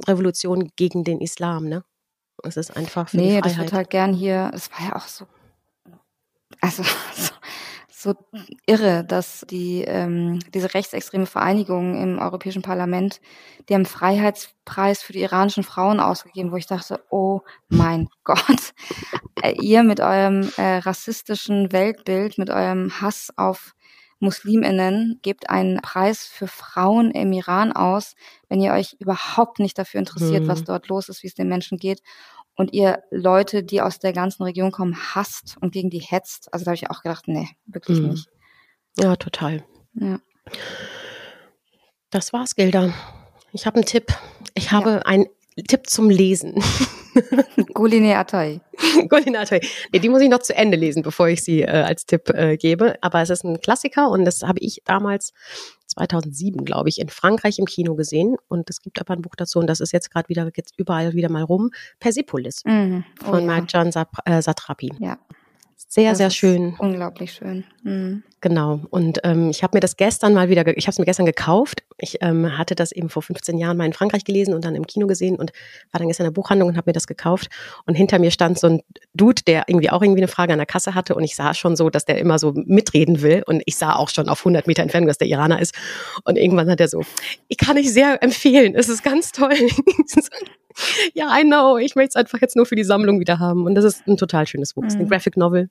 Revolution 0.06 0.70
gegen 0.76 1.04
den 1.04 1.20
Islam, 1.20 1.68
ne? 1.68 1.84
Es 2.42 2.56
ist 2.56 2.76
einfach 2.76 3.08
für 3.08 3.16
nee, 3.16 3.22
die 3.22 3.30
Freiheit. 3.30 3.44
das 3.46 3.58
wird 3.58 3.72
halt 3.72 3.90
gern 3.90 4.12
hier, 4.12 4.50
es 4.54 4.70
war 4.72 4.88
ja 4.88 4.96
auch 4.96 5.06
so, 5.06 5.26
also 6.60 6.82
so, 7.16 7.33
so 8.04 8.14
irre, 8.66 9.04
dass 9.04 9.44
die 9.50 9.82
ähm, 9.82 10.38
diese 10.54 10.72
rechtsextreme 10.74 11.26
Vereinigung 11.26 12.00
im 12.00 12.18
Europäischen 12.18 12.62
Parlament, 12.62 13.20
die 13.68 13.74
haben 13.74 13.86
Freiheitspreis 13.86 15.02
für 15.02 15.12
die 15.12 15.22
iranischen 15.22 15.64
Frauen 15.64 15.98
ausgegeben, 15.98 16.52
wo 16.52 16.56
ich 16.56 16.66
dachte, 16.66 17.02
oh 17.10 17.40
mein 17.68 18.08
Gott, 18.22 18.74
äh, 19.42 19.54
ihr 19.60 19.82
mit 19.82 20.00
eurem 20.00 20.48
äh, 20.56 20.76
rassistischen 20.78 21.72
Weltbild, 21.72 22.38
mit 22.38 22.50
eurem 22.50 23.00
Hass 23.00 23.30
auf 23.36 23.74
Musliminnen 24.20 25.18
gebt 25.22 25.50
einen 25.50 25.80
Preis 25.80 26.24
für 26.24 26.46
Frauen 26.46 27.10
im 27.10 27.32
Iran 27.32 27.72
aus, 27.72 28.14
wenn 28.48 28.60
ihr 28.60 28.72
euch 28.72 28.96
überhaupt 29.00 29.58
nicht 29.58 29.78
dafür 29.78 29.98
interessiert, 29.98 30.44
mhm. 30.44 30.48
was 30.48 30.64
dort 30.64 30.88
los 30.88 31.08
ist, 31.08 31.22
wie 31.22 31.26
es 31.26 31.34
den 31.34 31.48
Menschen 31.48 31.78
geht 31.78 32.00
und 32.56 32.72
ihr 32.72 33.02
Leute, 33.10 33.62
die 33.62 33.80
aus 33.80 33.98
der 33.98 34.12
ganzen 34.12 34.44
Region 34.44 34.70
kommen, 34.70 34.96
hasst 34.96 35.56
und 35.60 35.72
gegen 35.72 35.90
die 35.90 35.98
hetzt. 35.98 36.52
Also 36.52 36.64
da 36.64 36.70
habe 36.70 36.76
ich 36.76 36.90
auch 36.90 37.02
gedacht, 37.02 37.28
nee, 37.28 37.48
wirklich 37.66 38.00
mhm. 38.00 38.10
nicht. 38.10 38.28
Ja, 38.98 39.16
total. 39.16 39.64
Ja. 39.94 40.20
Das 42.10 42.32
war's, 42.32 42.54
Gilda. 42.54 42.92
Ich 43.52 43.66
habe 43.66 43.76
einen 43.76 43.86
Tipp. 43.86 44.12
Ich 44.54 44.70
habe 44.72 44.90
ja. 44.90 44.98
einen 45.00 45.26
Tipp 45.68 45.88
zum 45.88 46.10
Lesen. 46.10 46.62
Guline 47.74 48.16
Atay. 48.16 48.60
Guline 49.08 49.38
Atay. 49.38 49.60
Nee, 49.92 49.98
die 49.98 50.08
muss 50.08 50.22
ich 50.22 50.28
noch 50.28 50.40
zu 50.40 50.54
Ende 50.54 50.76
lesen, 50.76 51.02
bevor 51.02 51.28
ich 51.28 51.42
sie 51.42 51.62
äh, 51.62 51.66
als 51.66 52.06
Tipp 52.06 52.30
äh, 52.30 52.56
gebe. 52.56 52.96
Aber 53.00 53.20
es 53.22 53.30
ist 53.30 53.44
ein 53.44 53.60
Klassiker 53.60 54.10
und 54.10 54.24
das 54.24 54.42
habe 54.42 54.58
ich 54.60 54.82
damals 54.84 55.32
2007, 55.86 56.64
glaube 56.64 56.88
ich, 56.88 57.00
in 57.00 57.08
Frankreich 57.08 57.58
im 57.58 57.66
Kino 57.66 57.94
gesehen. 57.94 58.36
Und 58.48 58.70
es 58.70 58.80
gibt 58.80 59.00
aber 59.00 59.14
ein 59.14 59.22
Buch 59.22 59.34
dazu 59.36 59.58
und 59.58 59.66
das 59.66 59.80
ist 59.80 59.92
jetzt 59.92 60.10
gerade 60.10 60.28
wieder 60.28 60.50
jetzt 60.56 60.74
überall 60.78 61.14
wieder 61.14 61.30
mal 61.30 61.42
rum. 61.42 61.70
Persepolis 62.00 62.62
mhm. 62.64 63.04
oh, 63.22 63.30
von 63.30 63.40
ja. 63.40 63.46
Marjan 63.46 63.92
äh, 64.24 64.42
Satrapi. 64.42 64.92
Ja. 64.98 65.18
Sehr, 65.76 66.10
das 66.10 66.18
sehr 66.18 66.30
schön. 66.30 66.74
Unglaublich 66.78 67.32
schön. 67.32 67.64
Mhm. 67.82 68.24
Genau. 68.44 68.80
Und 68.90 69.20
ähm, 69.24 69.48
ich 69.48 69.62
habe 69.62 69.74
mir 69.74 69.80
das 69.80 69.96
gestern 69.96 70.34
mal 70.34 70.50
wieder, 70.50 70.66
ich 70.76 70.84
habe 70.84 70.90
es 70.90 70.98
mir 70.98 71.06
gestern 71.06 71.24
gekauft. 71.24 71.82
Ich 71.96 72.18
ähm, 72.20 72.58
hatte 72.58 72.74
das 72.74 72.92
eben 72.92 73.08
vor 73.08 73.22
15 73.22 73.56
Jahren 73.56 73.78
mal 73.78 73.86
in 73.86 73.94
Frankreich 73.94 74.22
gelesen 74.22 74.52
und 74.52 74.66
dann 74.66 74.74
im 74.74 74.86
Kino 74.86 75.06
gesehen 75.06 75.36
und 75.36 75.52
war 75.92 75.98
dann 75.98 76.08
gestern 76.08 76.26
in 76.26 76.32
der 76.32 76.34
Buchhandlung 76.34 76.68
und 76.68 76.76
habe 76.76 76.90
mir 76.90 76.92
das 76.92 77.06
gekauft. 77.06 77.48
Und 77.86 77.94
hinter 77.94 78.18
mir 78.18 78.30
stand 78.30 78.58
so 78.58 78.66
ein 78.66 78.82
Dude, 79.14 79.40
der 79.46 79.64
irgendwie 79.66 79.88
auch 79.88 80.02
irgendwie 80.02 80.20
eine 80.20 80.28
Frage 80.28 80.52
an 80.52 80.58
der 80.58 80.66
Kasse 80.66 80.94
hatte 80.94 81.14
und 81.14 81.24
ich 81.24 81.36
sah 81.36 81.54
schon 81.54 81.74
so, 81.74 81.88
dass 81.88 82.04
der 82.04 82.18
immer 82.18 82.38
so 82.38 82.52
mitreden 82.54 83.22
will 83.22 83.42
und 83.46 83.62
ich 83.64 83.76
sah 83.76 83.94
auch 83.96 84.10
schon 84.10 84.28
auf 84.28 84.40
100 84.40 84.66
Meter 84.66 84.82
Entfernung, 84.82 85.08
dass 85.08 85.16
der 85.16 85.28
Iraner 85.28 85.58
ist. 85.58 85.74
Und 86.24 86.36
irgendwann 86.36 86.68
hat 86.68 86.80
er 86.80 86.88
so, 86.88 87.00
ich 87.48 87.56
kann 87.56 87.78
ich 87.78 87.94
sehr 87.94 88.22
empfehlen, 88.22 88.74
es 88.74 88.90
ist 88.90 89.02
ganz 89.02 89.32
toll. 89.32 89.54
ja, 91.14 91.34
I 91.34 91.44
know, 91.44 91.78
ich 91.78 91.96
möchte 91.96 92.10
es 92.10 92.16
einfach 92.16 92.42
jetzt 92.42 92.56
nur 92.56 92.66
für 92.66 92.76
die 92.76 92.84
Sammlung 92.84 93.20
wieder 93.20 93.38
haben. 93.38 93.64
Und 93.64 93.74
das 93.74 93.86
ist 93.86 94.06
ein 94.06 94.18
total 94.18 94.46
schönes 94.46 94.74
Buch. 94.74 94.82
Mhm. 94.82 94.88
Es 94.88 94.94
ist 94.96 95.00
eine 95.00 95.08
Graphic 95.08 95.38
Novel. 95.38 95.70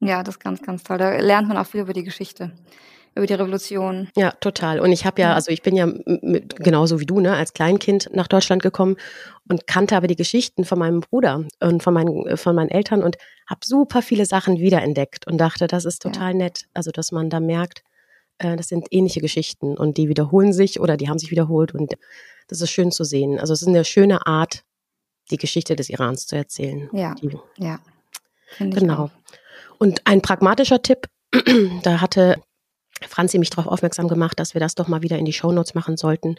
Ja, 0.00 0.22
das 0.22 0.36
ist 0.36 0.40
ganz, 0.40 0.62
ganz 0.62 0.82
toll. 0.82 0.98
Da 0.98 1.16
lernt 1.18 1.48
man 1.48 1.56
auch 1.56 1.66
viel 1.66 1.80
über 1.80 1.92
die 1.92 2.04
Geschichte, 2.04 2.52
über 3.14 3.26
die 3.26 3.34
Revolution. 3.34 4.08
Ja, 4.16 4.32
total. 4.32 4.80
Und 4.80 4.92
ich 4.92 5.06
habe 5.06 5.20
ja, 5.20 5.34
also 5.34 5.50
ich 5.50 5.62
bin 5.62 5.74
ja 5.74 5.86
mit, 5.86 6.56
genauso 6.56 7.00
wie 7.00 7.06
du, 7.06 7.20
ne, 7.20 7.34
als 7.34 7.54
Kleinkind 7.54 8.10
nach 8.12 8.28
Deutschland 8.28 8.62
gekommen 8.62 8.96
und 9.48 9.66
kannte 9.66 9.96
aber 9.96 10.06
die 10.06 10.16
Geschichten 10.16 10.64
von 10.64 10.78
meinem 10.78 11.00
Bruder 11.00 11.44
und 11.60 11.82
von 11.82 11.94
meinen, 11.94 12.36
von 12.36 12.54
meinen 12.54 12.70
Eltern 12.70 13.02
und 13.02 13.16
habe 13.48 13.60
super 13.64 14.02
viele 14.02 14.26
Sachen 14.26 14.58
wiederentdeckt 14.58 15.26
und 15.26 15.38
dachte, 15.38 15.66
das 15.66 15.84
ist 15.84 16.02
total 16.02 16.32
ja. 16.32 16.38
nett. 16.38 16.66
Also, 16.74 16.90
dass 16.90 17.10
man 17.10 17.30
da 17.30 17.40
merkt, 17.40 17.82
äh, 18.38 18.56
das 18.56 18.68
sind 18.68 18.88
ähnliche 18.90 19.20
Geschichten 19.20 19.78
und 19.78 19.96
die 19.96 20.08
wiederholen 20.08 20.52
sich 20.52 20.78
oder 20.80 20.98
die 20.98 21.08
haben 21.08 21.18
sich 21.18 21.30
wiederholt 21.30 21.74
und 21.74 21.94
das 22.48 22.60
ist 22.60 22.70
schön 22.70 22.92
zu 22.92 23.04
sehen. 23.04 23.40
Also, 23.40 23.54
es 23.54 23.62
ist 23.62 23.68
eine 23.68 23.84
schöne 23.84 24.26
Art, 24.26 24.62
die 25.30 25.38
Geschichte 25.38 25.74
des 25.74 25.88
Irans 25.88 26.26
zu 26.26 26.36
erzählen. 26.36 26.90
Ja, 26.92 27.14
die, 27.14 27.30
ja. 27.56 27.78
Genau. 28.58 29.04
Auch. 29.04 29.10
Und 29.78 30.02
ein 30.04 30.22
pragmatischer 30.22 30.82
Tipp, 30.82 31.06
da 31.82 32.00
hatte 32.00 32.36
Franzi 33.02 33.38
mich 33.38 33.50
darauf 33.50 33.66
aufmerksam 33.66 34.08
gemacht, 34.08 34.38
dass 34.40 34.54
wir 34.54 34.60
das 34.60 34.74
doch 34.74 34.88
mal 34.88 35.02
wieder 35.02 35.18
in 35.18 35.24
die 35.24 35.32
Shownotes 35.32 35.74
machen 35.74 35.96
sollten. 35.96 36.36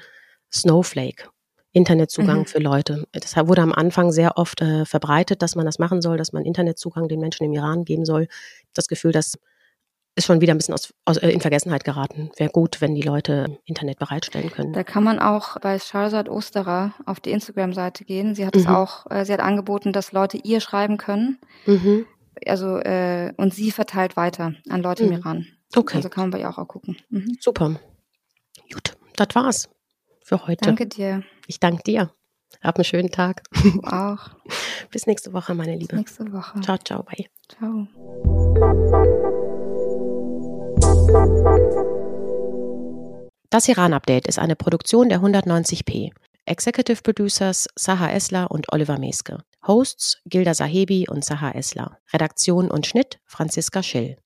Snowflake. 0.52 1.30
Internetzugang 1.74 2.40
mhm. 2.40 2.46
für 2.46 2.60
Leute. 2.60 3.06
Das 3.12 3.36
wurde 3.36 3.62
am 3.62 3.74
Anfang 3.74 4.12
sehr 4.12 4.38
oft 4.38 4.62
äh, 4.62 4.86
verbreitet, 4.86 5.42
dass 5.42 5.56
man 5.56 5.66
das 5.66 5.78
machen 5.78 6.02
soll, 6.02 6.18
dass 6.18 6.34
man 6.34 6.46
Internetzugang 6.46 7.08
den 7.08 7.20
Menschen 7.20 7.44
im 7.44 7.54
Iran 7.54 7.86
geben 7.86 8.06
soll. 8.06 8.28
Das 8.74 8.88
Gefühl, 8.88 9.12
dass 9.12 9.38
ist 10.18 10.26
schon 10.26 10.42
wieder 10.42 10.54
ein 10.54 10.58
bisschen 10.58 10.74
aus, 10.74 10.94
aus, 11.06 11.18
äh, 11.18 11.30
in 11.30 11.42
Vergessenheit 11.42 11.84
geraten. 11.84 12.32
Wäre 12.38 12.50
gut, 12.50 12.82
wenn 12.82 12.96
die 12.96 13.04
Leute 13.04 13.60
Internet 13.66 14.00
bereitstellen 14.00 14.50
können. 14.50 14.74
Da 14.74 14.84
kann 14.84 15.04
man 15.04 15.20
auch 15.20 15.60
bei 15.60 15.78
Charzad 15.78 16.28
Osterer 16.28 16.94
auf 17.06 17.20
die 17.20 17.32
Instagram-Seite 17.32 18.04
gehen. 18.04 18.34
Sie 18.34 18.46
hat 18.46 18.56
es 18.56 18.64
Mhm. 18.64 18.76
auch, 18.76 19.10
äh, 19.12 19.26
sie 19.26 19.34
hat 19.34 19.42
angeboten, 19.42 19.94
dass 19.94 20.12
Leute 20.12 20.38
ihr 20.38 20.60
schreiben 20.60 20.98
können. 20.98 21.38
Mhm. 21.68 22.08
Also, 22.46 22.78
äh, 22.80 23.34
und 23.38 23.54
sie 23.54 23.72
verteilt 23.72 24.16
weiter 24.18 24.54
an 24.70 24.82
Leute 24.82 25.04
im 25.04 25.10
Mhm. 25.10 25.16
Iran. 25.18 25.48
Okay, 25.76 25.98
Also 25.98 26.10
kann 26.10 26.24
man 26.26 26.32
bei 26.32 26.40
ihr 26.40 26.50
auch, 26.50 26.58
auch 26.58 26.68
gucken. 26.68 26.98
Mhm. 27.10 27.38
super. 27.40 27.80
Gut, 28.72 28.96
das 29.16 29.28
war's 29.34 29.70
für 30.24 30.46
heute. 30.48 30.66
Danke 30.66 30.88
dir. 30.88 31.24
Ich 31.48 31.60
danke 31.60 31.84
dir. 31.84 32.12
Hab 32.62 32.78
einen 32.78 32.86
schönen 32.86 33.12
Tag. 33.12 33.44
Du 33.62 33.82
auch. 33.84 34.30
Bis 34.92 35.06
nächste 35.06 35.34
Woche, 35.34 35.54
meine 35.54 35.74
Bis 35.74 35.82
Liebe. 35.82 35.96
nächste 35.98 36.32
Woche. 36.32 36.60
Ciao, 36.62 36.78
ciao, 36.78 37.04
bye. 37.04 37.26
Ciao. 37.50 37.88
Das 43.50 43.68
Iran-Update 43.70 44.28
ist 44.28 44.40
eine 44.40 44.56
Produktion 44.56 45.10
der 45.10 45.20
190p. 45.22 46.12
Executive 46.46 47.02
Producers 47.02 47.68
Saha 47.76 48.10
Esler 48.12 48.52
und 48.52 48.72
Oliver 48.74 48.98
Meske. 49.00 49.40
Hosts 49.68 50.22
Gilda 50.26 50.54
Sahebi 50.54 51.08
und 51.10 51.26
Saha 51.26 51.52
Esler. 51.52 52.00
Redaktion 52.14 52.72
und 52.72 52.88
Schnitt 52.88 53.20
Franziska 53.26 53.84
Schill. 53.84 54.18